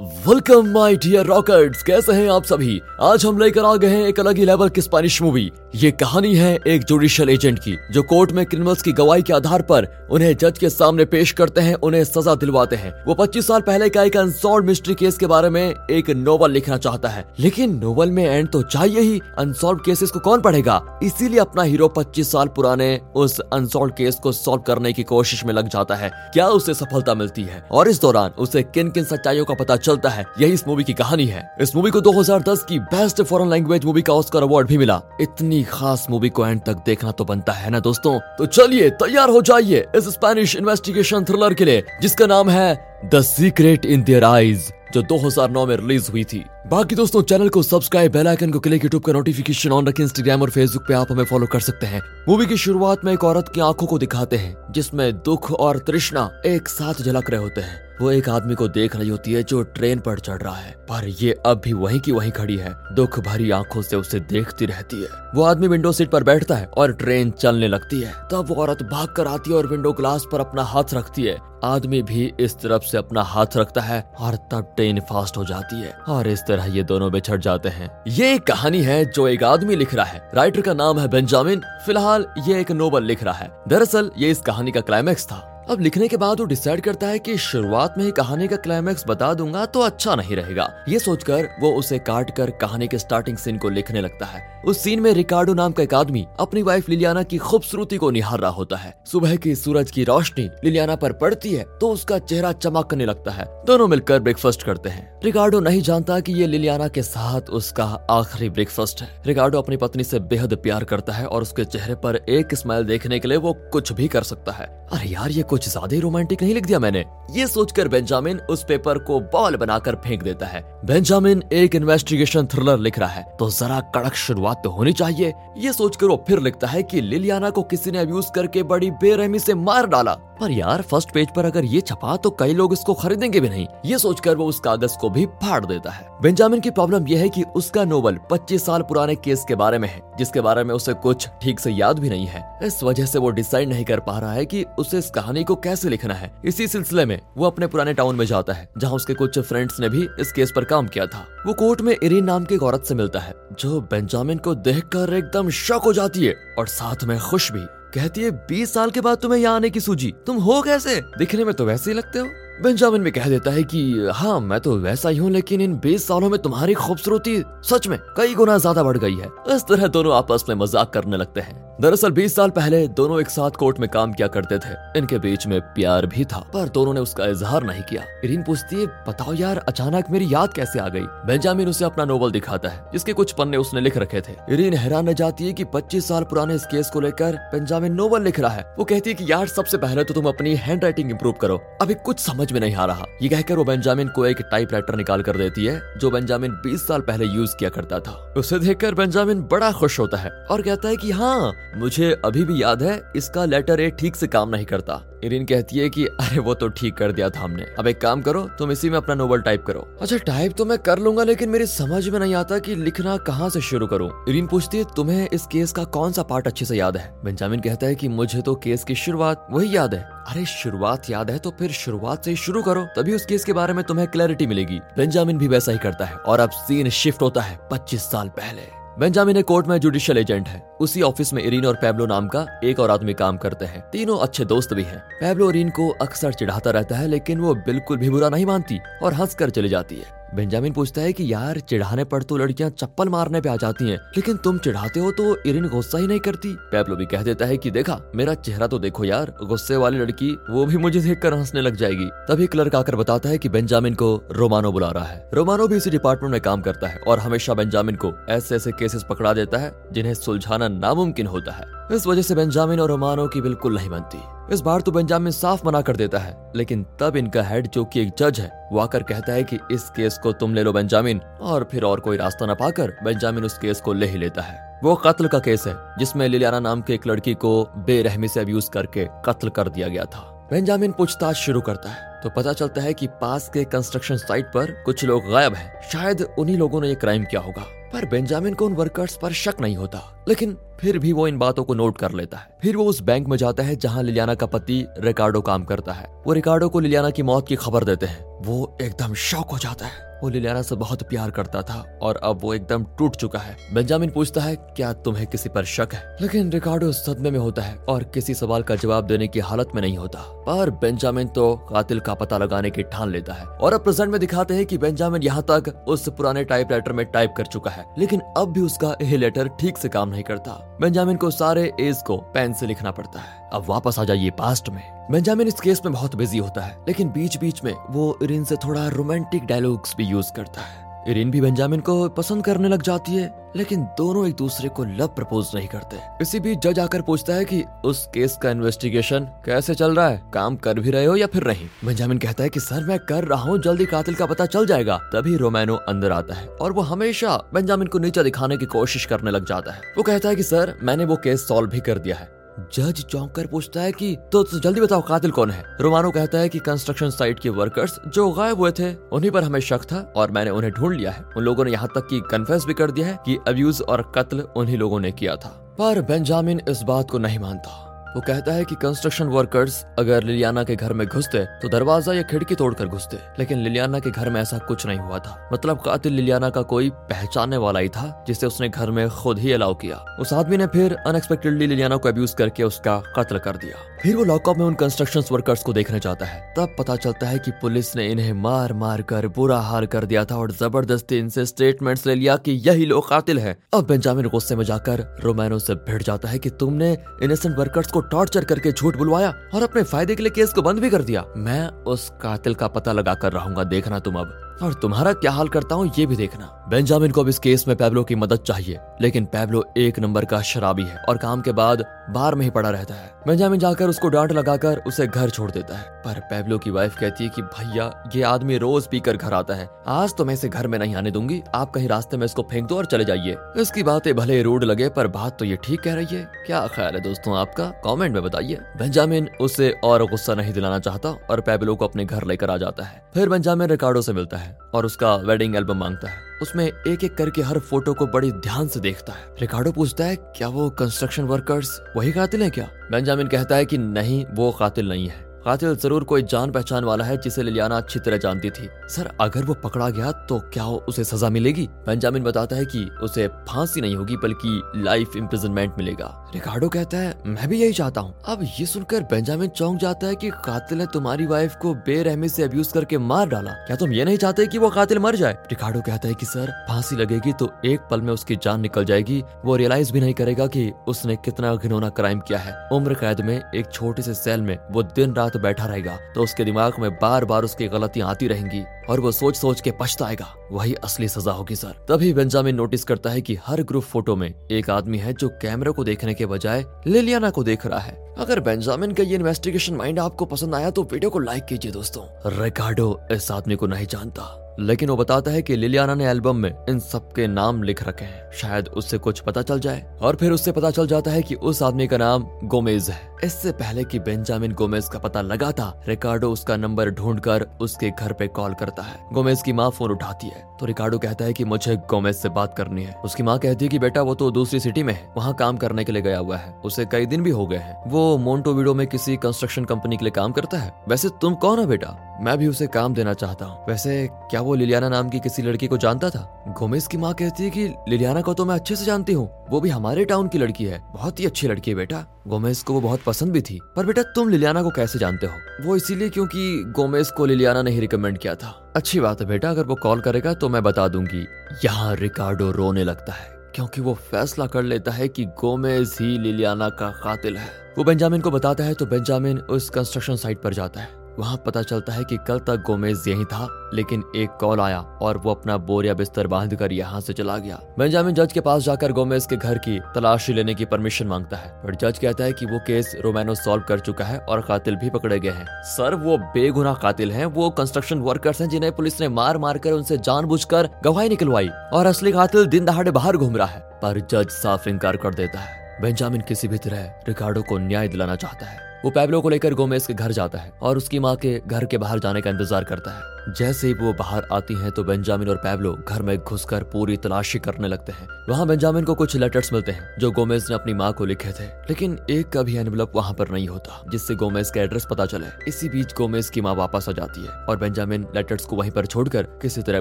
Welcome 0.00 0.66
my 0.66 0.96
dear 0.96 1.26
rockets 1.26 1.82
कैसे 1.82 2.12
हैं 2.12 2.30
आप 2.30 2.44
सभी? 2.44 2.80
आज 3.00 3.26
हम 3.26 3.38
लेकर 3.38 3.64
आ 3.64 3.76
गए 3.76 3.88
हैं 3.88 4.06
एक 4.06 4.20
अलग 4.20 4.36
ही 4.36 4.44
लेवल 4.44 4.68
की 4.68 4.80
स्पेनिश 4.80 5.22
मूवी 5.22 5.52
ये 5.74 5.90
कहानी 5.90 6.34
है 6.34 6.58
एक 6.66 6.84
जुडिशियल 6.84 7.28
एजेंट 7.28 7.58
की, 7.58 7.76
जो 7.92 8.02
कोर्ट 8.02 8.32
में 8.32 8.46
क्रिमिनल्स 8.46 8.82
की 8.82 8.92
गवाही 8.92 9.22
के 9.22 9.32
आधार 9.32 9.62
पर 9.62 10.08
उन्हें 10.10 10.36
जज 10.36 10.58
के 10.58 10.70
सामने 10.70 11.04
पेश 11.04 11.32
करते 11.32 11.60
हैं, 11.60 11.74
उन्हें 11.74 12.04
सजा 12.04 12.34
दिलवाते 12.34 12.76
हैं। 12.76 13.04
वो 13.04 13.14
25 13.14 13.46
साल 13.46 13.60
पहले 13.60 13.88
का 13.88 14.02
एक 14.02 14.16
अनसॉल्व 14.16 14.66
मिस्ट्री 14.66 14.94
केस 14.94 15.18
के 15.18 15.26
बारे 15.26 15.50
में 15.50 15.74
एक 15.90 16.10
नोवेल 16.10 16.50
लिखना 16.50 16.76
चाहता 16.76 17.08
है। 17.08 17.24
लेकिन 17.38 17.78
नोवल 17.78 18.10
में 18.10 18.24
एंड 18.24 18.48
तो 18.48 18.62
चाहिए 18.62 19.00
ही। 19.00 19.20
अनसॉल्व 19.38 19.78
केसेस 19.78 20.10
को 20.10 20.18
कौन 20.18 20.40
पढ़ेगा? 20.40 21.00
इसीलिए 21.02 21.40
अपना 21.40 21.62
हीरो 21.62 21.88
25 21.88 22.32
साल 22.32 22.46
पुराने 22.48 23.00
उस 23.14 23.40
अनसॉल्व 23.40 23.92
केस 23.98 24.14
को 24.14 24.32
सॉल्व 24.32 24.62
करने 24.62 24.92
की 24.92 25.02
कोशिश 25.02 25.44
में 25.44 25.54
लग 25.54 25.68
जाता 25.68 25.94
है। 25.94 26.30
क्या 26.32 26.48
उसे 26.48 26.74
सफलता 26.74 27.14
मिलती 27.14 27.42
है? 27.42 27.68
और 27.70 27.88
इस 27.88 28.00
दौरान 28.00 28.30
उसे 28.30 28.62
किन 28.62 28.90
किन 28.90 29.04
सच्चाइयों 29.04 29.44
का 29.44 29.54
पता 29.54 29.76
चलता 29.86 30.08
है। 30.08 30.24
यही 30.40 30.52
इस 30.52 30.68
मूवी 30.68 30.84
की 30.84 30.92
कहानी 30.92 31.26
है। 31.26 31.50
इस 31.60 31.76
मूवी 31.76 31.90
को 31.90 32.00
2010 32.00 32.62
की 32.68 32.78
बेस्ट 32.78 33.22
फॉरेन 33.22 33.50
लैंग्वेज 33.50 33.84
मूवी 33.84 34.02
का 34.02 34.12
ऑस्कर 34.12 34.42
अवार्ड 34.42 34.68
भी 34.68 34.78
मिला। 34.78 35.00
इतनी 35.20 35.62
खास 35.62 36.06
मूवी 36.10 36.28
को 36.28 36.46
एंड 36.46 36.60
तक 36.60 36.76
देखना 36.86 37.10
तो 37.10 37.24
बनता 37.24 37.52
है 37.52 37.70
ना 37.70 37.80
दोस्तों? 37.80 38.18
तो 38.38 38.46
चलिए, 38.46 38.90
तैयार 38.90 39.30
हो 39.30 39.42
जाइए 39.42 39.86
इस 39.96 40.08
स्पेनिश 40.08 40.56
इन्वेस्टिगेशन 40.56 41.24
थ्रिलर 41.24 41.54
के 41.54 41.64
लिए, 41.64 41.84
जिसका 42.02 42.26
नाम 42.26 42.50
है 42.50 42.96
the 43.14 43.20
secret 43.20 43.84
in 43.84 44.02
their 44.02 44.24
eyes 44.24 44.72
जो 44.94 45.02
2009 45.02 45.66
में 45.66 45.76
रिलीज़ 45.76 46.10
हुई 46.12 46.24
थी। 46.24 46.44
बाकी 46.66 46.94
दोस्तों 46.94 47.22
चैनल 47.22 47.48
को 47.48 47.62
सब्सक्राइब 47.62 48.12
बेल 48.12 48.28
आइकन 48.28 48.50
को 48.50 48.60
क्लिक 48.60 48.84
यूट्यूब 48.84 49.02
का 49.02 49.12
नोटिफिकेशन 49.12 49.72
ऑन 49.72 49.86
रखें 49.86 50.04
इंस्टाग्राम 50.04 50.42
और 50.42 50.50
फेसबुक 50.50 50.82
पे 50.88 50.94
आप 50.94 51.06
हमें 51.10 51.24
फॉलो 51.24 51.46
कर 51.46 51.60
सकते 51.60 51.86
हैं। 51.86 52.02
मूवी 52.28 52.46
की 52.46 52.56
शुरुआत 52.56 53.04
में 53.04 53.12
एक 53.12 53.24
औरत 53.24 53.52
की 53.54 53.60
आँखों 53.60 53.86
को 53.86 53.98
दिखाते 53.98 54.36
हैं, 54.36 54.56
जिसमें 54.70 55.12
दुख 55.14 55.52
और 55.52 55.78
तृष्णा 55.78 56.30
एक 56.46 56.68
साथ 56.68 56.94
झलक 56.94 57.30
रहे 57.30 57.40
होते 57.40 57.60
हैं। 57.60 57.85
वो 58.00 58.10
एक 58.10 58.28
आदमी 58.28 58.54
को 58.54 58.68
देख 58.68 58.96
रही 58.96 59.08
होती 59.08 59.32
है 59.32 59.42
जो 59.42 59.62
ट्रेन 59.62 59.98
पर 59.98 60.18
चढ़ 60.18 60.40
रहा 60.42 60.54
है, 60.54 60.72
पर 60.90 61.06
ये 61.20 61.32
अब 61.46 61.60
भी 61.64 61.72
वहीं 61.72 62.00
की 62.00 62.12
वहीं 62.12 62.30
खड़ी 62.30 62.56
है। 62.56 62.74
दुख 62.94 63.18
भरी 63.20 63.50
आँखों 63.50 63.82
से 63.82 63.96
उसे 63.96 64.20
देखती 64.22 64.66
रहती 64.66 65.02
है। 65.02 65.08
वो 65.34 65.42
आदमी 65.42 65.68
विंडो 65.68 65.92
सीट 65.92 66.10
पर 66.10 66.24
बैठता 66.24 66.54
है 66.54 66.66
और 66.66 66.92
ट्रेन 66.92 67.30
चलने 67.30 67.68
लगती 67.68 68.00
है। 68.00 68.12
तब 68.32 68.46
वो 68.48 68.54
औरत 68.54 68.82
भाग 68.82 69.08
कर 69.08 69.26
आती 69.26 69.50
है 69.50 69.56
और 69.56 69.66
विंडो 69.66 69.92
ग्लास 69.92 70.26
पर 70.32 70.40
अपना 70.40 70.62
हाथ 70.62 70.94
रखती 70.94 71.22
है। 71.22 71.36
आदमी 71.64 72.02
भी 72.02 72.32
इस 72.40 72.54
तरफ़ 72.54 72.82
से 72.82 72.98
अपना 72.98 73.22
हाथ 73.22 73.56
रखता 73.56 73.80
है 73.80 74.00
और 74.18 74.34
तब 74.52 74.72
ट्रेन 74.76 75.00
फास्ट 75.00 75.36
हो 75.36 75.44
जाती 75.44 75.80
है 75.82 75.92
और 76.08 76.28
इस 76.28 76.40
तरह 76.40 76.64
ये 76.66 76.82
दोनों 76.82 77.10
बिछड़ 77.12 77.40
जाते 77.40 77.68
हैं। 77.68 77.90
ये 78.08 78.34
एक 78.34 78.46
कहानी 78.46 78.82
है 78.82 79.04
जो 79.04 79.28
एक 79.28 79.44
आदमी 79.44 79.76
लिख 79.76 79.94
रहा 79.94 80.06
है। 80.06 80.30
राइटर 80.34 80.60
का 80.60 80.74
नाम 80.74 80.98
है 80.98 81.08
बेंजामिन 81.08 81.62
फ़िलहाल 81.86 82.26
ये 82.48 82.60
एक 82.60 82.72
नोबल 82.72 83.04
लिख 83.04 83.24
रहा 83.24 83.34
है। 83.34 83.50
दरअसल 83.68 84.10
ये 84.18 84.30
इस 84.30 84.40
कहानी 84.40 84.72
का 84.72 84.80
क्लाइमैक्स 84.80 85.26
था। 85.26 85.52
अब 85.68 85.80
लिखने 85.80 86.06
के 86.08 86.16
बाद 86.16 86.40
वो 86.40 86.44
डिसाइड 86.46 86.80
करता 86.80 87.06
है 87.06 87.18
कि 87.18 87.36
शुरुआत 87.36 87.94
में 87.98 88.04
ही 88.04 88.10
कहानी 88.10 88.46
का 88.48 88.56
क्लाइमैक्स 88.56 89.04
बता 89.08 89.32
दूँगा 89.34 89.64
तो 89.66 89.80
अच्छा 89.80 90.14
नहीं 90.14 90.36
रहेगा। 90.36 90.68
ये 90.88 90.98
सोचकर 90.98 91.48
वो 91.60 91.72
उसे 91.72 91.98
काट 91.98 92.30
कर 92.36 92.50
कहानी 92.50 92.88
के 92.88 92.98
स्टार्टिंग 92.98 93.36
सीन 93.36 93.58
को 93.58 93.68
लिखने 93.68 94.00
लगता 94.00 94.26
है। 94.26 94.44
उस 94.62 94.80
सीन 94.80 95.00
में 95.00 95.12
रिकार्डो 95.12 95.54
नाम 95.54 95.72
का 95.72 95.82
एक 95.82 95.94
आदमी 95.94 96.24
अपनी 96.40 96.62
वाइफ 96.62 96.88
लिलियाना 96.88 97.22
की 97.22 97.38
खूबसूरती 97.38 97.96
को 97.96 98.10
निहार 98.10 98.40
रहा 98.40 98.50
होता 98.50 98.76
है। 98.76 98.94
सुबह 99.06 99.34
की 99.36 99.54
सूरज 99.54 99.90
की 99.90 100.04
रोशनी 100.04 100.48
लिलियाना 100.64 100.96
पर 100.96 101.12
पड़ती 101.14 101.54
है 101.54 101.64
तो 101.80 101.90
उसका 101.90 102.18
चेहरा 102.18 102.52
चमकने 102.52 103.06
लगता 103.06 103.32
है। 103.32 103.46
दोनों 103.66 103.88
मिलकर 103.88 104.20
ब्रेकफास्ट 104.20 104.62
करते 104.62 104.88
हैं। 104.88 105.20
रिकार्डो 105.24 105.60
नहीं 105.60 105.82
जानता 105.82 106.20
कि 106.20 106.32
ये 106.32 106.46
लिलियाना 106.46 106.88
के 106.88 107.02
साथ 107.02 107.50
उसका 107.50 107.84
आखिरी 108.10 108.50
ब्रेकफास्ट 108.50 109.02
है। 109.02 109.08
रिकार्डो 109.26 109.58
अपनी 109.58 109.76
पत्नी 109.76 110.04
से 110.04 110.20
बेहद 110.20 110.54
प्यार 110.54 110.84
करता 110.84 111.12
है 111.12 111.26
और 111.26 111.42
उसके 111.42 111.64
चेहरे 111.64 111.94
पर 111.96 112.24
एक 112.28 112.54
स्माइल 112.54 112.84
देखने 112.84 113.18
के 113.18 113.28
लिए 113.28 113.38
वो 113.38 113.56
कुछ 113.72 113.92
भी 113.92 114.08
कर 114.08 114.22
सकता 114.22 114.52
है। 114.52 114.74
अरे 114.92 115.08
यार, 115.08 115.30
ये 115.30 115.42
कुछ 115.42 115.54
ज़्यादा 115.60 115.94
ही 115.94 116.00
रोमांटिक 116.00 116.42
नहीं 116.42 116.54
लिख 116.54 116.66
दिया 116.66 116.78
मैंने। 116.78 117.04
ये 117.30 117.46
सोचकर 117.46 117.88
बेंजामिन 117.88 118.38
उस 118.50 118.64
पेपर 118.64 118.98
को 118.98 119.20
बॉल 119.32 119.56
बनाकर 119.56 119.94
फेंक 119.96 120.22
देता 120.22 120.46
है। 120.46 120.62
बेंजामिन 120.84 121.42
एक 121.52 121.74
इन्वेस्टिगेशन 121.74 122.46
थ्रिलर 122.46 122.78
लिख 122.78 122.98
रहा 122.98 123.08
है। 123.08 123.22
तो 123.38 123.50
जरा 123.50 123.80
कड़क 123.94 124.14
शुरुआत 124.14 124.60
तो 124.64 124.70
होनी 124.70 124.92
चाहिए। 124.92 125.32
ये 125.56 125.72
सोचकर 125.72 126.06
वो 126.06 126.24
फिर 126.28 126.40
लिखता 126.40 126.66
है 126.66 126.82
कि 126.82 127.00
लिलियाना 127.00 127.50
को 127.50 127.62
किसी 127.62 127.90
ने 127.90 127.98
अब्यूज 127.98 128.30
करके 128.34 128.62
बड़ी 128.62 128.90
बेरहमी 129.02 129.38
से 129.38 129.54
मार 129.54 129.86
डाला। 129.86 130.16
पर 130.40 130.50
यार 130.50 130.82
फ़र्स्ट 130.82 131.10
पेज 131.10 131.28
पर 131.36 131.44
अगर 131.44 131.64
ये 131.64 131.80
छपा 131.80 132.16
तो 132.16 132.30
कई 132.30 132.54
लोग 132.54 132.72
इसको 132.72 132.94
खरीदेंगे 132.94 133.40
भी 133.40 133.48
नहीं। 133.48 133.66
ये 133.86 133.98
सोचकर 133.98 134.36
वो 134.36 134.46
उस 134.46 134.58
कागज़ 134.60 134.96
को 134.98 135.10
भी 135.10 135.24
फाड़ 135.42 135.64
देता 135.66 135.90
है। 135.90 136.08
बेंजामिन 136.22 136.60
की 136.60 136.70
प्रॉब्लम 136.70 137.06
यह 137.08 137.20
है 137.20 137.28
कि 137.28 137.42
उसका 137.56 137.84
नोवेल 137.84 138.18
25 138.30 138.64
साल 138.66 138.82
पुराने 138.82 139.14
केस 139.14 139.44
के 139.48 139.54
बारे 139.54 139.78
में 139.78 139.88
है, 139.88 140.00
जिसके 140.18 140.40
बारे 140.40 140.64
में 140.64 140.74
उसे 140.74 140.94
कुछ 140.96 141.28
ठीक 141.42 141.60
से 141.60 141.70
याद 141.70 141.98
भी 141.98 142.08
नहीं 142.08 142.26
है। 142.26 142.44
इस 142.62 142.82
वजह 142.82 143.06
से 143.06 143.18
वो 143.18 143.30
डिसाइड 143.30 143.68
नहीं 143.68 143.84
कर 143.84 144.00
पा 144.00 144.18
रहा 144.18 144.32
है 144.32 144.44
कि 144.46 144.64
उसे 144.78 144.98
इस 144.98 145.10
कहानी 145.10 145.44
को 145.46 145.56
कैसे 145.56 145.88
लिखना 145.88 146.14
है? 146.14 146.42
इसी 146.44 146.68
सिलसिले 146.68 147.04
में 147.04 147.20
वो 147.36 147.46
अपने 147.46 147.66
पुराने 147.66 147.94
टाउन 147.94 148.16
में 148.16 148.26
जाता 148.26 148.52
है, 148.52 148.68
जहाँ 148.78 148.92
उसके 148.92 149.14
कुछ 149.14 149.38
फ्रेंड्स 149.38 149.80
ने 149.80 149.88
भी 149.88 150.08
इस 150.20 150.32
केस 150.32 150.52
पर 150.56 150.64
काम 150.64 150.86
किया 150.86 151.06
था। 151.06 151.26
वो 151.46 151.52
कोर्ट 151.52 151.80
में 151.80 151.96
इरीन 152.02 152.24
नाम 152.24 152.44
की 152.44 152.56
औरत 152.56 152.84
से 152.84 152.94
मिलता 152.94 153.18
है, 153.18 153.34
जो 153.58 153.80
बेंजामिन 153.80 154.38
को 154.38 154.54
देख 154.54 154.84
एकदम 154.96 155.50
शक 155.50 155.80
हो 155.84 155.92
जाती 155.92 156.26
है 156.26 156.34
और 156.58 156.66
साथ 156.66 157.04
में 157.04 157.18
खुश 157.20 157.52
भी। 157.52 157.62
कहती 157.94 158.22
है, 158.22 158.30
बीस 158.30 158.74
साल 158.74 158.90
के 158.90 159.00
बाद 159.00 159.18
तुम्हें 159.18 159.40
यहाँ 159.40 159.56
आने 159.56 159.70
की 159.70 159.80
सूझी। 159.80 160.14
तुम 160.26 160.36
हो 160.36 160.62
कैसे? 160.62 161.00
दिखने 161.18 161.44
में 161.44 161.54
तो 161.54 161.64
वैसे 161.64 161.90
ही 161.90 161.96
लगते 161.96 162.18
हो। 162.18 162.26
बेंजामिन 162.62 163.00
में 163.00 163.12
कह 163.12 163.28
देता 163.28 163.50
है 163.50 163.62
कि 163.62 164.08
हाँ 164.14 164.40
मैं 164.40 164.60
तो 164.60 164.76
वैसा 164.76 165.08
ही 165.08 165.16
हूँ, 165.16 165.30
लेकिन 165.30 165.60
इन 165.60 165.74
बीस 165.78 166.06
सालों 166.08 166.30
में 166.30 166.38
तुम्हारी 166.42 166.74
खूबसूरती 166.74 167.42
सच 167.64 167.88
में 167.88 167.98
कई 168.16 168.34
गुना 168.34 168.58
ज़्यादा 168.58 168.82
बढ़ 168.82 168.98
गई 168.98 169.14
है। 169.14 169.56
इस 169.56 169.62
तरह 169.62 169.86
दोनों 169.86 170.14
आपस 170.16 170.44
में 170.48 170.56
मज़ाक 170.56 170.92
करने 170.92 171.16
लगते 171.16 171.40
हैं। 171.40 171.76
दरअसल 171.80 172.10
20 172.10 172.36
साल 172.36 172.50
पहले 172.50 172.88
दोनों 172.88 173.20
एक 173.20 173.30
साथ 173.30 173.50
कोर्ट 173.50 173.78
में 173.78 173.88
काम 173.88 174.12
किया 174.12 174.28
करते 174.28 174.58
थे। 174.58 174.98
इनके 174.98 175.18
बीच 175.18 175.46
में 175.46 175.60
प्यार 175.60 176.06
भी 176.06 176.24
था, 176.24 176.38
पर 176.54 176.68
दोनों 176.68 176.94
ने 176.94 177.00
उसका 177.00 177.26
इजहार 177.26 177.62
नहीं 177.62 177.82
किया। 177.82 178.02
इरीन 178.24 178.42
पूछती 178.42 178.76
है, 178.76 178.86
बताओ 178.86 179.32
यार, 179.32 179.58
अचानक 179.58 180.04
मेरी 180.10 180.34
याद 180.34 180.52
कैसे 180.52 180.78
आ 180.78 180.88
गई? 180.88 181.00
बेंजामिन 181.00 181.68
उसे 181.68 181.84
अपना 181.84 182.04
नोवेल 182.04 182.30
दिखाता 182.30 182.68
है, 182.68 182.84
जिसके 182.92 183.12
कुछ 183.12 183.32
पन्ने 183.32 183.56
उसने 183.56 183.80
लिख 183.80 183.96
रखे 183.96 184.20
थे। 184.20 184.54
इरीन 184.54 184.74
हैरान 184.74 185.06
रह 185.06 185.12
जाती 185.12 185.46
है 185.46 185.52
कि 185.52 185.64
25 185.64 186.08
साल 186.08 186.24
पुराने 186.24 186.54
इस 186.54 186.66
केस 186.66 186.90
को 186.92 187.00
लेकर 187.00 187.32
बेंजामिन 187.52 187.92
नोवेल 187.92 188.22
लिख 188.22 188.40
रहा 188.40 188.50
है। 188.50 188.74
वो 188.78 188.84
कहती 188.84 189.10
है 189.10 189.16
कि, 189.16 189.32
यार, 189.32 189.46
सबसे 189.46 189.76
पहले 189.76 190.04
तो 190.04 190.14
तुम 190.14 190.28
अपनी 190.28 190.54
हैंड 190.54 190.84
राइटिंग 190.84 191.10
इम्प्रूव 191.10 191.32
करो। 191.32 191.60
अभी 191.82 191.94
कुछ 191.94 192.18
समझ 192.18 192.45
में 192.52 192.60
नहीं 192.60 192.74
आ 192.74 192.84
रहा। 192.84 193.06
ये 193.22 193.28
कहकर 193.28 193.56
वो 193.56 193.64
बेंजामिन 193.64 194.08
को 194.08 194.26
एक 194.26 194.40
टाइप 194.50 194.72
राइटर 194.72 194.96
निकाल 194.96 195.22
कर 195.22 195.36
देती 195.36 195.64
है, 195.64 195.80
जो 195.98 196.10
बेंजामिन 196.10 196.52
बीस 196.64 196.86
साल 196.88 197.00
पहले 197.00 197.24
यूज़ 197.26 197.56
किया 197.56 197.70
करता 197.70 198.00
था। 198.00 198.12
उसे 198.36 198.58
देखकर 198.58 198.94
बेंजामिन 198.94 199.42
बड़ा 199.42 199.70
खुश 199.72 199.98
होता 200.00 200.16
है 200.16 200.30
और 200.50 200.62
कहता 200.62 200.88
है 200.88 200.96
कि 200.96 201.10
हाँ 201.10 201.52
मुझे 201.76 202.10
अभी 202.24 202.44
भी 202.44 202.62
याद 202.62 202.82
है, 202.82 203.00
इसका 203.16 203.44
लेटर 203.44 203.80
ए 203.80 203.90
ठीक 203.90 204.16
से 204.16 204.26
काम 204.26 204.48
नहीं 204.48 204.66
करता। 204.66 205.02
इरिन 205.26 205.44
कहती 205.44 205.78
है 205.78 205.88
कि, 205.88 206.06
अरे, 206.06 206.38
वो 206.38 206.54
तो 206.54 206.68
ठीक 206.68 206.94
कर 206.94 207.12
दिया 207.12 207.30
था 207.30 207.40
हमने। 207.40 207.62
अब 207.78 207.86
एक 207.86 208.00
काम 208.00 208.22
करो, 208.22 208.42
तुम 208.42 208.70
इसी 208.70 208.90
में 208.90 208.96
अपना 208.96 209.14
नोवेल 209.14 209.40
टाइप 209.40 209.64
करो। 209.66 209.88
अच्छा 210.00 210.16
टाइप 210.16 210.52
तो 210.52 210.64
मैं 210.64 210.78
कर 210.78 210.98
लूँगा, 210.98 211.24
लेकिन 211.24 211.48
मेरी 211.48 211.66
समझ 211.66 212.08
में 212.08 212.20
नहीं 212.20 212.34
आता 212.34 212.58
कि 212.58 212.74
लिखना 212.74 213.16
कहाँ 213.16 213.50
से 213.50 213.60
शुरू 213.60 213.86
करूँ। 213.86 214.24
इरिन 214.28 214.46
पूछती 214.46 214.78
है, 214.78 214.84
तुम्हें 214.96 215.28
इस 215.32 215.46
केस 215.46 215.72
का 215.72 215.84
कौन 215.84 216.12
सा 216.12 216.22
पार्ट 216.22 216.46
अच्छे 216.46 216.64
से 216.64 216.76
याद 216.76 216.96
है? 216.96 217.14
बेंजामिन 217.24 217.60
कहता 217.60 217.86
है 217.86 217.94
की, 217.94 218.08
मुझे 218.08 218.42
तो 218.42 218.54
केस 218.54 218.84
की 218.84 218.94
शुरुआत 218.94 219.46
वही 219.50 219.76
याद 219.76 219.94
है। 219.94 220.02
अरे, 220.02 220.44
शुरुआत 220.44 221.10
याद 221.10 221.30
है 221.30 221.38
तो 221.38 221.50
फिर 221.50 221.70
शुरुआत 221.70 222.24
से 222.24 222.36
शुरू 222.36 222.62
करो, 222.62 222.84
तभी 222.84 223.14
उस 223.14 223.26
केस 223.26 223.44
के 223.44 223.52
बारे 223.52 223.72
में 223.72 223.84
तुम्हें 223.84 224.08
क्लैरिटी 224.08 224.46
मिलेगी। 224.46 224.78
बेंजामिन 224.96 225.38
भी 225.38 225.48
वैसा 225.48 225.72
ही 225.72 225.78
करता 225.78 226.04
है, 226.04 226.14
और 226.14 226.40
अब 226.40 226.50
सीन 226.50 226.90
शिफ्ट 226.90 227.22
होता 227.22 227.40
है 227.40 227.58
पच्चीस 227.70 228.02
साल 228.02 228.28
पहले। 228.28 228.85
बेंजामिन 228.98 229.42
कोर्ट 229.42 229.66
में 229.66 229.78
जुडिशियल 229.78 230.18
एजेंट 230.18 230.48
है। 230.48 230.62
उसी 230.80 231.02
ऑफ़िस 231.02 231.32
में 231.32 231.42
इरीन 231.42 231.66
और 231.66 231.74
पैब्लो 231.74 232.06
नाम 232.06 232.28
का 232.28 232.46
एक 232.64 232.78
और 232.78 232.90
आदमी 232.90 233.14
काम 233.14 233.36
करते 233.36 233.64
हैं। 233.64 233.90
तीनों 233.90 234.18
अच्छे 234.18 234.44
दोस्त 234.44 234.74
भी 234.74 234.82
हैं। 234.82 234.98
पैब्लो 235.20 235.50
इरीन 235.50 235.70
को 235.70 235.88
अक्सर 235.90 236.32
चिढ़ाता 236.32 236.70
रहता 236.70 236.96
है, 236.96 237.06
लेकिन 237.06 237.40
वो 237.40 237.54
बिल्कुल 237.54 237.96
भी 237.96 238.10
बुरा 238.10 238.28
नहीं 238.28 238.46
मानती 238.46 238.80
और 239.02 239.14
हंसकर 239.14 239.50
चली 239.50 239.68
जाती 239.68 239.96
है। 239.96 240.25
बेंजामिन 240.36 240.72
पूछता 240.72 241.00
है 241.00 241.12
कि 241.12 241.32
यार 241.32 241.58
चिढ़ाने 241.60 242.04
पर 242.04 242.22
तो 242.22 242.36
लड़कियाँ 242.36 242.70
चप्पल 242.70 243.08
मारने 243.08 243.40
पे 243.40 243.48
आ 243.48 243.54
जाती 243.56 243.88
हैं, 243.90 243.98
लेकिन 244.16 244.36
तुम 244.36 244.58
चिढ़ाते 244.58 245.00
हो 245.00 245.10
तो 245.12 245.36
इरिन 245.46 245.68
गुस्सा 245.68 245.98
ही 245.98 246.06
नहीं 246.06 246.20
करती। 246.20 246.52
पैब्लो 246.72 246.96
भी 246.96 247.06
कह 247.06 247.22
देता 247.22 247.46
है 247.46 247.56
कि 247.56 247.70
देखा 247.70 247.98
मेरा 248.14 248.34
चेहरा 248.36 248.66
तो 248.66 248.78
देखो 248.78 249.04
यार 249.04 249.34
गुस्से 249.44 249.76
वाली 249.76 249.98
लड़की 249.98 250.30
वो 250.50 250.66
भी 250.66 250.76
मुझे 250.76 251.00
देख 251.00 251.20
कर 251.22 251.34
हंसने 251.34 251.60
लग 251.60 251.76
जाएगी। 251.76 252.10
तभी 252.28 252.46
क्लर्क 252.46 252.74
आकर 252.74 252.96
बताता 252.96 253.28
है 253.28 253.38
की 253.38 253.48
बेंजामिन 253.48 253.94
को 253.94 254.14
रोमानो 254.32 254.72
बुला 254.72 254.90
रहा 254.90 255.04
है। 255.04 255.28
रोमानो 255.34 255.68
भी 255.68 255.76
इसी 255.76 255.90
डिपार्टमेंट 255.90 256.32
में 256.32 256.40
काम 256.40 256.60
करता 256.60 256.88
है 256.88 257.00
और 257.00 257.18
हमेशा 257.18 257.54
बेंजामिन 257.54 257.96
को 257.96 258.12
ऐसे 258.28 258.56
ऐसे 258.56 258.72
केसेस 258.72 259.04
पकड़ा 259.10 259.32
देता 259.32 259.58
है 259.58 259.72
जिन्हें 259.92 260.14
सुलझाना 260.14 260.68
नामुमकिन 260.68 261.26
होता 261.26 261.52
है। 261.52 261.66
इस 261.92 262.06
वजह 262.06 262.22
से 262.22 262.34
बेंजामिन 262.34 262.80
और 262.80 262.88
रोमानो 262.88 263.26
की 263.26 263.40
बिल्कुल 263.40 263.74
नहीं 263.74 263.90
बनती। 263.90 264.18
इस 264.52 264.60
बार 264.60 264.80
तो 264.80 264.92
बेंजामिन 264.92 265.32
साफ़ 265.32 265.66
मना 265.66 265.80
कर 265.80 265.96
देता 265.96 266.18
है, 266.18 266.36
लेकिन 266.56 266.84
तब 267.00 267.16
इनका 267.16 267.42
हेड 267.42 267.68
जो 267.68 267.84
कि 267.84 268.02
एक 268.02 268.12
जज 268.18 268.40
है। 268.40 268.68
वो 268.72 268.78
आकर 268.78 269.02
कहता 269.02 269.32
है 269.32 269.44
कि 269.44 269.58
इस 269.72 269.88
केस 269.90 270.18
को 270.22 270.32
तुम 270.32 270.54
ले 270.54 270.62
लो 270.62 270.72
बेंजामिन, 270.72 271.20
और 271.40 271.68
फिर 271.70 271.84
और 271.84 272.00
कोई 272.00 272.16
रास्ता 272.16 272.46
न 272.46 272.54
पाकर 272.54 272.96
बेंजामिन 273.04 273.44
उस 273.44 273.58
केस 273.58 273.80
को 273.80 273.92
ले 273.92 274.06
ही 274.06 274.18
लेता 274.18 274.42
है। 274.42 274.80
वो 274.84 274.94
कत्ल 274.96 275.28
का 275.28 275.38
केस 275.38 275.66
है, 275.66 275.74
जिसमें 275.98 276.26
लिलियाना 276.28 276.60
नाम 276.60 276.82
के 276.82 276.94
एक 276.94 277.06
लड़की 277.06 277.34
को 277.34 277.62
बेरहमी 277.76 278.28
से 278.28 278.40
अब्यूज 278.40 278.68
करके 278.68 279.06
कत्ल 279.26 279.48
कर 279.48 279.68
दिया 279.68 279.88
गया 279.88 280.04
था। 280.04 280.32
बेंजामिन 280.50 280.92
पूछताछ 280.92 281.36
शुरू 281.36 281.60
करता 281.60 281.90
है 281.90 282.04
तो 282.22 282.30
पता 282.30 282.52
चलता 282.52 282.82
है 282.82 282.92
कि 282.94 283.06
पास 283.20 283.48
के 283.48 283.62
कंस्ट्रक्शन 283.64 284.16
साइट 284.16 284.46
पर 284.46 284.70
कुछ 284.84 285.04
लोग 285.04 285.30
गायब 285.30 285.54
हैं। 285.54 285.80
शायद 285.82 286.22
उन्हीं 286.38 286.56
लोगों 286.56 286.80
ने 286.80 286.88
ये 286.88 286.94
क्राइम 286.94 287.24
किया 287.24 287.40
होगा, 287.40 287.62
पर 287.92 288.06
बेंजामिन 288.06 288.54
को 288.54 288.66
उन 288.66 288.74
वर्कर्स 288.74 289.16
पर 289.16 289.32
शक 289.34 289.60
नहीं 289.60 289.76
होता। 289.76 290.00
लेकिन 290.28 290.56
फिर 290.80 290.98
भी 290.98 291.12
वो 291.12 291.28
इन 291.28 291.38
बातों 291.38 291.64
को 291.64 291.74
नोट 291.74 291.98
कर 291.98 292.12
लेता 292.12 292.38
है। 292.38 292.56
फिर 292.62 292.76
वो 292.76 292.84
उस 292.84 293.02
बैंक 293.02 293.28
में 293.28 293.36
जाता 293.36 293.62
है 293.62 293.76
जहाँ 293.76 294.02
लिलियाना 294.02 294.34
का 294.34 294.46
पति 294.46 294.86
रिकार्डो 294.98 295.40
काम 295.40 295.64
करता 295.64 295.92
है। 295.92 296.22
वो 296.26 296.32
रिकार्डो 296.32 296.68
को 296.68 296.80
लिलियाना 296.80 297.10
की 297.10 297.22
मौत 297.22 297.48
की 297.48 297.56
खबर 297.56 297.84
देते 297.84 298.06
हैं। 298.06 298.24
वो 298.42 298.78
एकदम 298.82 299.14
शौक 299.14 299.50
हो 299.50 299.58
जाता 299.58 299.86
है। 299.86 300.06
वो 300.22 300.28
लिलियाना 300.28 300.62
से 300.62 300.74
बहुत 300.76 301.02
प्यार 301.02 301.30
करता 301.30 301.62
था 301.62 301.98
और 302.02 302.16
अब 302.16 302.38
वो 302.42 302.54
एकदम 302.54 302.84
टूट 302.98 303.16
चुका 303.16 303.38
है। 303.38 303.56
बेंजामिन 303.74 304.10
पूछता 304.10 304.40
है, 304.40 304.56
क्या 304.56 304.92
तुम्हें 304.92 305.26
किसी 305.26 305.48
पर 305.48 305.64
शक 305.64 305.88
है? 305.94 306.16
लेकिन 306.20 306.52
रिकार्डो 306.52 306.92
सदमे 306.92 307.30
में 307.30 307.38
होता 307.38 307.62
है 307.62 307.76
और 307.78 308.04
किसी 308.04 308.34
सवाल 308.34 308.62
का 308.62 308.76
जवाब 308.76 309.06
देने 309.06 309.28
की 309.28 309.40
हालत 309.40 309.68
में 309.74 309.82
नहीं 309.82 309.98
होता। 309.98 310.18
पर 310.18 310.70
बेंजामिन 310.70 311.28
तो 311.28 311.54
कातिल 311.56 312.00
का 312.00 312.14
पता 312.14 312.38
लगाने 312.38 312.70
की 312.70 312.82
ठान 312.82 313.10
लेता 313.10 313.32
है 313.32 313.46
और 313.46 313.72
अब 313.72 313.84
प्रेजेंट 313.84 314.10
में 314.10 314.20
दिखाते 314.20 314.54
हैं 314.54 314.66
कि 314.66 314.78
बेंजामिन 314.78 315.22
यहाँ 315.22 315.42
तक 315.42 315.84
उस 315.88 316.08
पुराने 316.08 316.44
टाइपराइटर 316.44 316.92
में 316.92 317.06
टाइप 317.06 317.34
कर 317.36 317.46
चुका 317.46 317.70
है। 317.70 317.84
लेकिन 317.98 318.20
अब 318.20 318.52
भी 318.52 318.60
उसका 318.60 318.96
यह 319.02 319.16
लेटर 319.16 319.48
ठीक 319.48 319.78
से 319.78 319.88
काम 319.88 320.08
नहीं 320.08 320.22
करता। 320.22 320.65
बेंजामिन 320.80 321.16
को 321.16 321.30
सारे 321.30 321.72
एज 321.80 322.02
को 322.06 322.16
पेन 322.16 322.52
से 322.52 322.66
लिखना 322.66 322.90
पड़ता 322.90 323.20
है। 323.20 323.48
अब 323.52 323.64
वापस 323.66 323.98
आ 323.98 324.04
जाइए 324.04 324.30
पास्ट 324.30 324.68
में। 324.68 324.82
बेंजामिन 325.10 325.48
इस 325.48 325.60
केस 325.60 325.80
में 325.84 325.92
बहुत 325.94 326.16
बिज़ी 326.16 326.38
होता 326.38 326.60
है, 326.60 326.76
लेकिन 326.88 327.08
बीच 327.08 327.36
बीच 327.36 327.62
में 327.64 327.74
वो 327.90 328.18
इरिन 328.22 328.44
से 328.44 328.56
थोड़ा 328.56 328.88
रोमांटिक 328.88 329.44
डायलॉग्स 329.44 329.96
भी 329.96 330.04
यूज़ 330.04 330.32
करता 330.32 330.60
है। 330.60 330.85
इरिन 331.08 331.30
भी 331.30 331.40
बेंजामिन 331.40 331.80
को 331.80 332.08
पसंद 332.08 332.44
करने 332.44 332.68
लग 332.68 332.82
जाती 332.82 333.16
है, 333.16 333.52
लेकिन 333.56 333.82
दोनों 333.82 334.28
एक 334.28 334.34
दूसरे 334.34 334.68
को 334.68 334.84
लव 334.84 335.06
प्रपोज 335.06 335.46
नहीं 335.54 335.68
करते। 335.68 335.96
इसी 336.22 336.40
बीच 336.40 336.58
जज 336.58 336.78
आकर 336.78 337.02
पूछता 337.02 337.34
है 337.34 337.44
कि 337.44 337.64
उस 337.84 338.06
केस 338.06 338.38
का 338.42 338.50
इन्वेस्टिगेशन 338.50 339.20
कैसे 339.20 339.74
चल 339.74 339.94
रहा 339.94 340.08
है? 340.08 340.22
काम 340.34 340.56
कर 340.56 340.80
भी 340.80 340.90
रहे 340.90 341.04
हो 341.04 341.16
या 341.16 341.26
फिर 341.26 341.46
नहीं? 341.46 341.68
बेंजामिन 341.84 342.18
कहता 342.18 342.42
है 342.42 342.50
कि, 342.50 342.60
सर, 342.60 342.84
मैं 342.84 342.98
कर 342.98 343.24
रहा 343.24 343.42
हूँ, 343.42 343.58
जल्दी 343.58 343.86
कातिल 343.86 344.14
का 344.14 344.26
पता 344.26 344.46
चल 344.46 344.66
जाएगा। 344.66 344.96
तभी 344.96 345.36
रोमैनो 345.36 345.74
अंदर 345.74 346.12
आता 346.12 346.34
है 346.34 346.46
और 346.46 346.72
वो 346.72 346.82
हमेशा 346.82 347.36
बेंजामिन 347.54 347.88
को 347.88 347.98
नीचा 347.98 348.22
दिखाने 348.22 348.56
की 348.56 348.66
कोशिश 348.66 349.04
करने 349.04 349.30
लग 349.30 349.46
जाता 349.46 349.72
है। 349.72 349.80
वो 349.96 350.02
कहता 350.02 350.28
है 350.28 350.36
की, 350.36 350.42
सर, 350.42 350.74
मैंने 350.82 351.04
वो 351.04 351.16
केस 351.16 351.48
सॉल्व 351.48 351.70
भी 351.70 351.80
कर 351.80 351.98
दिया 351.98 352.16
है। 352.16 352.45
जज 352.74 353.04
चौंक 353.04 353.32
कर 353.32 353.46
पूछता 353.46 353.80
है 353.80 353.92
कि 353.92 354.16
तो, 354.32 354.60
जल्दी 354.60 354.80
बताओ 354.80 355.02
कातिल 355.08 355.30
कौन 355.30 355.50
है? 355.50 355.64
रोमानो 355.80 356.10
कहता 356.10 356.38
है 356.38 356.48
कि 356.48 356.58
कंस्ट्रक्शन 356.58 357.10
साइट 357.10 357.38
के 357.38 357.48
वर्कर्स 357.48 358.00
जो 358.08 358.30
गायब 358.30 358.58
हुए 358.58 358.70
थे 358.70 358.94
उन्हीं 358.94 359.30
पर 359.30 359.44
हमें 359.44 359.60
शक 359.60 359.82
था 359.82 360.12
और 360.16 360.30
मैंने 360.30 360.50
उन्हें 360.50 360.72
ढूंढ 360.72 360.94
लिया 360.94 361.10
है। 361.10 361.24
उन 361.36 361.42
लोगों 361.42 361.64
ने 361.64 361.70
यहाँ 361.70 361.88
तक 361.88 362.06
कि 362.10 362.20
कन्फेस 362.20 362.64
भी 362.64 362.74
कर 362.74 362.90
दिया 362.90 363.06
है 363.06 363.18
कि 363.26 363.38
अब्यूज 363.48 363.82
और 363.82 364.12
कत्ल 364.14 364.40
उन्हीं 364.40 364.78
लोगों 364.78 365.00
ने 365.00 365.12
किया 365.12 365.36
था। 365.36 365.76
पर 365.78 366.02
बेंजामिन 366.02 366.60
इस 366.68 366.82
बात 366.82 367.10
को 367.10 367.18
नहीं 367.18 367.38
मानता। 367.38 367.82
वो 368.16 368.20
कहता 368.22 368.52
है 368.52 368.64
कि 368.64 368.74
कंस्ट्रक्शन 368.74 369.26
वर्कर्स 369.26 369.74
अगर 369.98 370.22
लिलियाना 370.22 370.62
के 370.64 370.74
घर 370.76 370.92
में 370.92 371.06
घुसते 371.06 371.44
तो 371.62 371.68
दरवाज़ा 371.68 372.12
या 372.12 372.22
खिड़की 372.22 372.54
तोड़कर 372.54 372.86
घुसते। 372.86 373.16
लेकिन 373.38 373.58
लिलियाना 373.58 373.98
के 374.00 374.10
घर 374.10 374.30
में 374.30 374.40
ऐसा 374.40 374.58
कुछ 374.58 374.86
नहीं 374.86 374.98
हुआ 374.98 375.18
था। 375.18 375.48
मतलब 375.52 375.80
कातिल 375.80 376.12
लिलियाना 376.12 376.50
का 376.50 376.62
कोई 376.62 376.88
पहचानने 377.10 377.56
वाला 377.56 377.80
ही 377.80 377.88
था, 377.88 378.24
जिसे 378.26 378.46
उसने 378.46 378.68
घर 378.68 378.90
में 378.90 379.08
खुद 379.08 379.38
ही 379.38 379.52
अलाउ 379.52 379.74
किया। 379.74 379.96
उस 380.20 380.32
आदमी 380.32 380.56
ने 380.56 380.66
फिर 380.66 380.94
अनएक्सपेक्टेडली 380.96 381.66
लिलियाना 381.66 381.96
को 381.96 382.08
अब्यूज 382.08 382.34
करके 382.34 382.62
उसका 382.62 382.96
कत्ल 383.16 383.38
कर 383.38 383.56
दिया। 383.56 383.82
फिर 384.02 384.16
वो 384.16 384.24
लॉकअप 384.24 384.58
में 384.58 384.64
उन 384.64 384.74
कंस्ट्रक्शन 384.74 385.22
वर्कर्स 385.32 385.62
को 385.62 385.72
देखने 385.72 386.00
जाता 386.00 386.26
है। 386.26 386.40
तब 386.56 386.74
पता 386.78 386.96
चलता 386.96 387.26
है 387.26 387.38
की 387.38 387.50
पुलिस 387.60 387.94
ने 387.96 388.06
इन्हें 388.06 388.32
मार 388.32 388.72
मार 388.74 389.02
कर 389.02 389.28
बुरा 389.28 389.58
हाल 389.60 389.86
कर 389.86 390.04
दिया 390.04 390.24
था 390.24 390.36
और 390.36 390.52
ज़बरदस्ती 390.52 391.18
इनसे 391.18 391.46
स्टेटमेंट 391.46 392.06
ले 392.06 392.14
लिया 392.14 392.36
की 392.38 392.52
यही 392.66 392.86
लोग 392.86 393.08
कातिल 393.08 393.38
है। 393.38 393.56
अब 393.74 393.86
बेंजामिन 393.86 394.28
गुस्से 394.28 394.56
में 394.56 394.64
जाकर 394.64 395.06
रोमैनो 395.24 395.58
से 395.58 395.74
भिड़ 395.86 396.02
जाता 396.02 396.28
है 396.28 396.38
की 396.38 396.50
तुमने 396.56 396.92
इनोसेंट 397.22 397.56
वर्कर्स 397.58 397.92
को 397.92 398.00
टॉर्चर 398.10 398.44
करके 398.44 398.72
झूठ 398.72 398.96
बुलवाया 398.96 399.34
और 399.54 399.62
अपने 399.62 399.82
फ़ायदे 399.82 400.14
के 400.16 400.22
लिए 400.22 400.30
केस 400.30 400.52
को 400.52 400.62
बंद 400.62 400.78
भी 400.78 400.90
कर 400.90 401.02
दिया। 401.02 401.24
मैं 401.36 401.68
उस 401.84 402.10
कातिल 402.22 402.54
का 402.54 402.68
पता 402.68 402.92
लगा 402.92 403.14
कर 403.14 403.32
रहूँगा, 403.32 403.64
देखना 403.64 403.98
तुम 403.98 404.14
अब। 404.14 404.45
और 404.62 404.74
तुम्हारा 404.74 405.12
क्या 405.12 405.30
हाल 405.30 405.48
करता 405.48 405.74
हूँ 405.74 405.90
ये 405.98 406.06
भी 406.06 406.16
देखना। 406.16 406.52
बेंजामिन 406.68 407.10
को 407.10 407.20
अब 407.20 407.28
इस 407.28 407.38
केस 407.38 407.68
में 407.68 407.76
पैब्लो 407.76 408.04
की 408.04 408.14
मदद 408.14 408.36
चाहिए, 408.36 408.78
लेकिन 409.00 409.24
पैब्लो 409.24 409.64
एक 409.76 409.98
नंबर 409.98 410.24
का 410.24 410.40
शराबी 410.42 410.82
है 410.82 410.96
और 411.08 411.18
काम 411.18 411.40
के 411.40 411.52
बाद 411.52 411.84
बार 412.10 412.34
में 412.34 412.44
ही 412.44 412.50
पड़ा 412.50 412.70
रहता 412.70 412.94
है। 412.94 413.14
बेंजामिन 413.26 413.60
जाकर 413.60 413.88
उसको 413.88 414.08
डांट 414.08 414.32
लगाकर 414.32 414.82
उसे 414.86 415.06
घर 415.06 415.30
छोड़ 415.30 415.50
देता 415.50 415.76
है। 415.76 415.84
पर 416.04 416.20
पैब्लो 416.20 416.58
की 416.58 416.70
वाइफ 416.70 416.96
कहती 416.98 417.24
है 417.24 417.30
कि, 417.30 417.42
भैया, 417.42 418.04
ये 418.16 418.22
आदमी 418.22 418.58
रोज 418.58 418.86
पीकर 418.86 419.16
घर 419.16 419.32
आता 419.32 419.54
है। 419.54 419.68
आज 419.88 420.14
तो 420.18 420.24
मैं 420.24 420.34
इसे 420.34 420.48
घर 420.48 420.66
में 420.66 420.78
नहीं 420.78 420.94
आने 420.94 421.10
दूँगी। 421.10 421.42
आप 421.54 421.70
कहीं 421.70 421.88
रास्ते 421.88 422.16
में 422.16 422.24
इसको 422.24 422.42
फेंक 422.42 422.68
दो 422.68 422.76
और 422.76 422.86
चले 422.86 423.04
जाइए। 423.04 423.36
इसकी 423.56 423.82
बातें 423.82 424.14
भले 424.16 424.42
रूड 424.42 424.64
लगे, 424.64 424.88
पर 424.88 425.06
बात 425.06 425.38
तो 425.38 425.44
ये 425.44 425.56
ठीक 425.64 425.80
कह 425.80 425.94
रही 425.94 426.16
है। 426.16 426.22
क्या 426.46 426.66
ख्याल 426.66 426.94
है 426.94 427.00
दोस्तों 427.00 427.36
आपका? 427.36 427.70
कॉमेंट 427.84 428.14
में 428.14 428.22
बताइए। 428.22 428.58
बेंजामिन 428.78 429.28
उसे 429.40 429.74
और 429.84 430.06
गुस्सा 430.06 430.34
नहीं 430.34 430.52
दिलाना 430.52 430.78
चाहता 430.78 431.16
और 431.30 431.40
पैब्लो 431.40 431.76
को 431.76 431.86
अपने 431.86 432.04
घर 432.04 432.24
लेकर 432.24 432.50
आ 432.50 432.56
जाता 432.56 432.82
है। 432.82 433.02
फिर 433.14 433.28
बेंजामिन 433.28 433.68
रिकार्डो 433.68 434.02
से 434.02 434.12
मिलता 434.12 434.36
है। 434.36 434.45
और 434.74 434.86
उसका 434.86 435.16
वेडिंग 435.16 435.56
एल्बम 435.56 435.76
माँगता 435.76 436.08
है। 436.08 436.16
उसमें 436.42 436.72
एक 436.88 437.04
एक 437.04 437.14
करके 437.14 437.42
हर 437.42 437.58
फ़ोटो 437.58 437.94
को 437.94 438.06
बड़ी 438.06 438.32
ध्यान 438.32 438.68
से 438.68 438.80
देखता 438.80 439.12
है। 439.12 439.24
रिकार्डो 439.40 439.72
पूछता 439.72 440.04
है, 440.04 440.16
क्या 440.16 440.48
वो 440.48 440.70
कंस्ट्रक्शन 440.70 441.22
वर्कर्स 441.22 441.82
वही 441.96 442.12
कातिल 442.12 442.42
है 442.42 442.50
क्या? 442.50 442.68
बेंजामिन 442.90 443.28
कहता 443.28 443.56
है 443.56 443.66
कि 443.66 443.78
नहीं, 443.78 444.26
वो 444.30 444.52
कातिल 444.52 444.88
नहीं 444.88 445.08
है। 445.08 445.25
कातिल 445.46 445.74
ज़रूर 445.76 446.04
कोई 446.04 446.22
जान 446.22 446.50
पहचान 446.50 446.84
वाला 446.84 447.04
है 447.04 447.16
जिसे 447.16 447.42
लिलियाना 447.42 447.76
अच्छी 447.76 448.00
तरह 448.00 448.16
जानती 448.16 448.48
थी। 448.50 448.68
सर, 448.88 449.10
अगर 449.20 449.44
वो 449.44 449.54
पकड़ा 449.54 449.88
गया 449.88 450.10
तो 450.28 450.38
क्या 450.52 450.64
उसे 450.64 451.04
सजा 451.04 451.28
मिलेगी? 451.30 451.66
बेंजामिन 451.86 452.22
बताता 452.22 452.56
है 452.56 452.64
कि 452.64 452.82
उसे 453.02 453.26
फांसी 453.48 453.80
नहीं 453.80 453.96
होगी, 453.96 454.16
बल्कि 454.16 454.62
लाइफ 454.76 455.16
इम्प्रिजनमेंट 455.16 455.74
मिलेगा। 455.78 456.08
रिकार्डो 456.34 456.68
कहता 456.68 456.98
है, 456.98 457.14
मैं 457.26 457.48
भी 457.48 457.60
यही 457.60 457.72
चाहता 457.72 458.00
हूँ। 458.00 458.14
अब 458.28 458.40
ये 458.58 458.66
सुनकर 458.66 459.02
बेंजामिन 459.02 459.48
चौंक 459.48 459.78
जाता 459.80 460.06
है 460.06 460.14
की 460.14 460.30
कातिल 460.44 460.78
ने 460.78 460.86
तुम्हारी 460.86 461.26
वाइफ 461.26 461.54
को 461.62 461.74
बेरहमी 461.86 462.26
ऐसी 462.26 462.42
अब्यूज 462.42 462.72
करके 462.72 462.98
मार 462.98 463.28
डाला। 463.28 463.52
क्या 463.66 463.76
तुम 463.76 463.92
ये 463.92 464.04
नहीं 464.04 464.16
चाहते 464.16 464.46
की 464.46 464.58
वो 464.58 464.70
कातिल 464.70 464.98
मर 464.98 465.16
जाए? 465.16 465.38
रिकार्डो 465.50 465.80
कहता 465.80 466.08
है 466.08 466.14
की, 466.14 466.26
सर, 466.26 466.50
फांसी 466.68 466.96
लगेगी 466.96 467.32
तो 467.34 467.50
एक 467.64 467.86
पल 467.90 468.00
में 468.00 468.12
उसकी 468.12 468.36
जान 468.36 468.60
निकल 468.60 468.84
जाएगी। 468.84 469.22
वो 469.44 469.56
रियलाइज़ 469.56 469.92
भी 469.92 470.00
नहीं 470.00 470.14
करेगा 470.14 470.46
की 470.48 470.70
उसने 470.88 471.16
कितना 471.16 471.54
घिनौना 471.54 471.88
क्राइम 471.92 472.20
किया 472.20 472.38
है। 472.38 472.56
उम्र 472.72 472.94
कैद 472.96 473.20
में 473.20 473.36
एक 473.36 473.72
छोटे 473.72 474.02
से 474.02 474.14
सेल 474.16 474.42
में 474.42 474.58
वो 474.70 474.82
दिन 474.82 475.14
रात 475.14 475.34
बैठा 475.38 475.66
रहेगा 475.66 475.96
तो 476.14 476.22
उसके 476.22 476.44
दिमाग 476.44 476.80
में 476.80 476.90
बार 476.92 477.24
बार 477.24 477.44
उसकी 477.44 477.68
गलतियाँ 477.68 478.08
आती 478.10 478.28
रहेंगी 478.28 478.62
और 478.88 479.00
वो 479.00 479.10
सोच 479.12 479.36
सोच 479.36 479.60
के 479.60 479.70
पछताएगा। 479.80 480.26
वही 480.52 480.74
असली 480.74 481.08
सजा 481.08 481.32
होगी, 481.32 481.56
सर। 481.56 481.84
तभी 481.88 482.12
बेंजामिन 482.14 482.56
नोटिस 482.56 482.84
करता 482.84 483.10
है 483.10 483.20
कि 483.20 483.36
हर 483.46 483.62
ग्रुप 483.62 483.84
फ़ोटो 483.84 484.16
में 484.16 484.28
एक 484.28 484.70
आदमी 484.70 484.98
है 484.98 485.12
जो 485.12 485.28
कैमरे 485.42 485.70
को 485.70 485.84
देखने 485.84 486.14
के 486.14 486.26
बजाय 486.26 486.64
लिलियाना 486.86 487.30
को 487.30 487.44
देख 487.44 487.66
रहा 487.66 487.78
है। 487.78 487.94
अगर 488.18 488.40
बेंजामिन 488.40 488.92
का 488.92 489.02
ये 489.02 489.14
इन्वेस्टिगेशन 489.14 489.74
माइंड 489.74 489.98
आपको 489.98 490.24
पसंद 490.24 490.54
आया 490.54 490.70
तो 490.70 490.82
वीडियो 490.82 491.10
को 491.10 491.18
लाइक 491.18 491.44
कीजिए 491.44 491.72
दोस्तों। 491.72 492.04
रिकार्डो 492.34 492.98
इस 493.12 493.30
आदमी 493.32 493.56
को 493.56 493.66
नहीं 493.66 493.86
जानता, 493.86 494.56
लेकिन 494.60 494.88
वो 494.88 494.96
बताता 494.96 495.30
है 495.30 495.42
कि 495.42 495.56
लिलियाना 495.56 495.94
ने 495.94 496.06
एल्बम 496.06 496.36
में 496.36 496.50
इन 496.68 496.78
सबके 496.80 497.26
नाम 497.26 497.62
लिख 497.62 497.82
रखे 497.88 498.04
हैं। 498.04 498.30
शायद 498.32 498.68
उससे 498.68 498.98
कुछ 498.98 499.20
पता 499.20 499.42
चल 499.42 499.60
जाए 499.60 499.84
और 500.02 500.16
फिर 500.16 500.32
उससे 500.32 500.52
पता 500.52 500.70
चल 500.70 500.86
जाता 500.86 501.10
है 501.10 501.22
कि 501.22 501.34
उस 501.34 501.62
आदमी 501.62 501.86
का 501.86 501.96
नाम 501.96 502.26
गोमेज 502.44 502.90
है। 502.90 503.15
इससे 503.24 503.52
पहले 503.52 503.84
कि 503.84 503.98
बेंजामिन 503.98 504.52
गोमेज 504.52 504.88
का 504.88 504.98
पता 504.98 505.20
लगा 505.22 505.50
था, 505.52 505.68
रिकार्डो 505.88 506.30
उसका 506.32 506.56
नंबर 506.56 506.90
ढूंढकर 506.90 507.46
उसके 507.60 507.90
घर 507.90 508.12
पे 508.12 508.26
कॉल 508.28 508.54
करता 508.54 508.82
है। 508.82 508.98
गोमेज 509.12 509.42
की 509.42 509.52
माँ 509.52 509.68
फ़ोन 509.70 509.90
उठाती 509.90 510.28
है 510.28 510.44
तो 510.60 510.66
रिकार्डो 510.66 510.98
कहता 510.98 511.24
है 511.24 511.32
कि 511.32 511.44
मुझे 511.44 511.76
गोमेज 511.90 512.14
से 512.16 512.28
बात 512.28 512.54
करनी 512.56 512.84
है। 512.84 512.94
उसकी 513.04 513.22
माँ 513.22 513.38
कहती 513.38 513.64
है 513.64 513.68
कि 513.68 513.78
बेटा 513.78 514.02
वो 514.02 514.14
तो 514.14 514.30
दूसरी 514.30 514.60
सिटी 514.60 514.82
में 514.82 514.92
है, 514.94 515.12
वहाँ 515.16 515.34
काम 515.34 515.56
करने 515.56 515.84
के 515.84 515.92
लिए 515.92 516.02
गया 516.02 516.18
हुआ 516.18 516.36
है। 516.36 516.54
उसे 516.64 516.86
कई 516.86 517.06
दिन 517.06 517.22
भी 517.22 517.30
हो 517.30 517.46
गए 517.46 517.56
हैं। 517.56 517.90
वो 517.90 518.16
मोन्टोविडो 518.18 518.74
में 518.74 518.86
किसी 518.86 519.16
कंस्ट्रक्शन 519.16 519.64
कंपनी 519.64 519.96
के 519.96 520.04
लिए 520.04 520.10
काम 520.10 520.32
करता 520.32 520.58
है। 520.58 520.72
वैसे 520.88 521.08
तुम 521.20 521.34
कौन 521.36 521.58
हो 521.58 521.66
बेटा? 521.66 521.96
मैं 522.20 522.36
भी 522.38 522.46
उसे 522.46 522.66
काम 522.66 522.94
देना 522.94 523.14
चाहता 523.14 523.46
हूँ। 523.46 523.64
वैसे 523.68 524.08
क्या 524.30 524.40
वो 524.40 524.54
लिलियाना 524.54 524.88
नाम 524.88 525.08
की 525.08 525.20
किसी 525.20 525.42
लड़की 525.42 525.66
को 525.66 525.78
जानता 525.78 526.10
था? 526.10 526.54
गोमेज 526.58 526.86
की 526.86 526.96
माँ 526.96 527.14
कहती 527.14 527.44
है 527.44 527.50
की 527.50 527.68
लिलियाना 527.88 528.22
को 528.22 528.34
तो 528.34 528.44
मैं 528.44 528.54
अच्छे 528.54 528.76
से 528.76 528.84
जानती 528.84 529.12
हूँ। 529.12 529.30
वो 529.50 529.60
भी 529.60 529.70
हमारे 529.70 530.04
टाउन 530.04 530.28
की 530.28 530.38
लड़की 530.38 530.64
है। 530.64 530.82
बहुत 530.92 531.20
ही 531.20 531.26
अच्छी 531.26 531.48
लड़की 531.48 531.70
है 531.70 531.76
बेटा। 531.76 532.04
गोमेज 532.26 532.62
को 532.62 532.74
वो 532.74 532.80
बहुत 532.80 533.02
पसंद 533.02 533.32
भी 533.32 533.40
थी। 533.40 533.60
पर 533.76 533.86
बेटा, 533.86 534.02
तुम 534.04 534.28
लिलियाना 534.28 534.62
को 534.62 534.70
कैसे 534.70 534.98
जानते 534.98 535.26
हो? 535.26 535.32
वो 535.60 535.76
इसीलिए 535.76 536.08
क्योंकि 536.08 536.62
गोमेज 536.76 537.10
को 537.10 537.26
लिलियाना 537.26 537.62
ने 537.62 537.70
ही 537.70 537.80
रिकमेंड 537.80 538.18
किया 538.18 538.34
था। 538.34 538.48
अच्छी 538.76 539.00
बात 539.00 539.20
है 539.20 539.26
बेटा, 539.26 539.50
अगर 539.50 539.64
वो 539.64 539.74
कॉल 539.74 540.00
करेगा 540.00 540.34
तो 540.34 540.48
मैं 540.48 540.62
बता 540.62 540.88
दूँगी। 540.88 541.26
यहाँ 541.64 541.94
रिकार्डो 541.96 542.50
रोने 542.50 542.84
लगता 542.84 543.12
है, 543.12 543.34
क्योंकि 543.54 543.80
वो 543.80 543.94
फैसला 544.10 544.46
कर 544.46 544.62
लेता 544.62 544.92
है 544.92 545.08
कि 545.08 545.24
गोमेज 545.40 545.96
ही 546.00 546.18
लिलियाना 546.18 546.68
का 546.70 546.90
कातिल 547.04 547.36
है। 547.36 547.50
वो 547.78 547.84
बेंजामिन 547.84 548.20
को 548.20 548.30
बताता 548.30 548.64
है 548.64 548.74
तो 548.74 548.86
बेंजामिन 548.86 549.38
उस 549.38 549.70
कंस्ट्रक्शन 549.70 550.16
साइट 550.16 550.40
पर 550.42 550.54
जाता 550.54 550.80
है। 550.80 551.05
वहाँ 551.18 551.36
पता 551.36 551.62
चलता 551.62 551.92
है 551.92 552.04
कि 552.04 552.16
कल 552.26 552.38
तक 552.38 552.62
गोमेज 552.66 553.04
यही 553.08 553.24
था, 553.24 553.48
लेकिन 553.74 554.02
एक 554.16 554.30
कॉल 554.40 554.60
आया 554.60 554.80
और 555.02 555.18
वो 555.18 555.30
अपना 555.30 555.56
बोरिया 555.58 555.94
बिस्तर 555.94 556.26
बाँध 556.26 556.54
कर 556.54 556.72
यहाँ 556.72 557.00
से 557.00 557.12
चला 557.12 557.36
गया। 557.38 557.58
बेंजामिन 557.78 558.14
जज 558.14 558.32
के 558.32 558.40
पास 558.40 558.62
जाकर 558.62 558.92
गोमेज 558.92 559.26
के 559.26 559.36
घर 559.36 559.58
की 559.58 559.78
तलाशी 559.94 560.32
लेने 560.32 560.54
की 560.54 560.64
परमिशन 560.64 561.06
माँगता 561.06 561.36
है, 561.36 561.50
पर 561.62 561.74
जज 561.74 561.98
कहता 561.98 562.24
है 562.24 562.32
कि 562.32 562.46
वो 562.46 562.58
केस 562.66 562.92
रोमैनो 563.04 563.34
सॉल्व 563.34 563.64
कर 563.68 563.80
चुका 563.80 564.04
है 564.04 564.18
और 564.18 564.40
कातिल 564.40 564.76
भी 564.76 564.90
पकड़े 564.90 565.18
गए 565.20 565.30
हैं। 565.30 565.46
सर, 565.66 565.94
वो 565.94 566.18
बेगुनाह 566.18 566.74
कातिल 566.76 567.12
हैं, 567.12 567.26
वो 567.26 567.50
कंस्ट्रक्शन 567.50 567.98
वर्कर्स 568.00 568.40
हैं 568.40 568.48
जिन्हें 568.48 568.72
पुलिस 568.72 569.00
ने 569.00 569.08
मार 569.10 569.38
मार 569.38 569.58
कर 569.58 569.72
उनसे 569.72 569.98
जानबूझकर 569.98 570.68
गवाही 570.84 571.08
निकलवाई 571.08 571.48
और 571.72 571.86
असली 571.86 572.12
कातिल 572.12 572.46
दिन 572.46 572.64
दहाड़े 572.64 572.90
बाहर 572.90 573.16
घूम 573.16 573.36
रहा 573.36 573.46
है, 573.46 573.60
पर 573.82 574.00
जज 574.00 574.28
साफ़ 574.32 574.68
इनकार 574.68 574.96
कर 574.96 575.14
देता 575.14 575.38
है। 575.38 575.64
बेंजामिन 575.82 576.20
किसी 576.20 576.48
भी 576.48 576.58
तरह 576.58 576.84
रिकार्डो 577.08 577.42
को 577.42 577.58
न्याय 577.58 577.88
दिलाना 577.88 578.14
चाहता 578.16 578.46
है। 578.46 578.65
वो 578.84 578.90
पैब्लो 578.90 579.20
को 579.20 579.28
लेकर 579.28 579.54
गोमेज 579.54 579.86
के 579.86 579.94
घर 579.94 580.12
जाता 580.12 580.38
है 580.38 580.50
और 580.62 580.76
उसकी 580.76 580.98
माँ 580.98 581.14
के 581.16 581.38
घर 581.40 581.64
के 581.64 581.78
बाहर 581.78 581.98
जाने 581.98 582.20
का 582.20 582.30
इंतज़ार 582.30 582.64
करता 582.64 582.90
है। 582.90 583.34
जैसे 583.34 583.66
ही 583.66 583.74
वो 583.74 583.92
बाहर 583.92 584.26
आती 584.32 584.54
हैं 584.54 584.70
तो 584.70 584.84
बेंजामिन 584.84 585.28
और 585.28 585.36
पैब्लो 585.36 585.72
घर 585.88 586.02
में 586.02 586.16
घुसकर 586.18 586.64
पूरी 586.64 586.96
तलाशी 586.96 587.38
करने 587.38 587.68
लगते 587.68 587.92
हैं। 587.92 588.08
वहाँ 588.28 588.46
बेंजामिन 588.46 588.84
को 588.84 588.94
कुछ 588.94 589.16
लेटर्स 589.16 589.52
मिलते 589.52 589.72
हैं, 589.72 589.88
जो 589.98 590.10
गोमेज 590.10 590.46
ने 590.50 590.54
अपनी 590.54 590.74
माँ 590.74 590.92
को 590.92 591.04
लिखे 591.04 591.32
थे। 591.32 591.46
लेकिन 591.68 591.98
एक 592.10 592.28
का 592.28 592.42
भी 592.42 592.56
एनवलप 592.56 592.92
वहाँ 592.96 593.14
पर 593.14 593.30
नहीं 593.30 593.48
होता, 593.48 593.82
जिससे 593.90 594.14
गोमेज 594.14 594.50
का 594.50 594.62
एड्रेस 594.62 594.86
पता 594.90 595.06
चले। 595.06 595.26
इसी 595.48 595.68
बीच 595.68 595.94
गोमेज 595.94 596.30
की 596.30 596.40
माँ 596.40 596.54
वापस 596.54 596.88
आ 596.88 596.92
जाती 596.92 597.26
है 597.26 597.32
और 597.40 597.56
बेंजामिन 597.56 598.06
लेटर्स 598.16 598.44
को 598.44 598.56
वहीं 598.56 598.70
पर 598.70 598.86
छोड़कर 598.86 599.22
किसी 599.42 599.62
तरह 599.62 599.80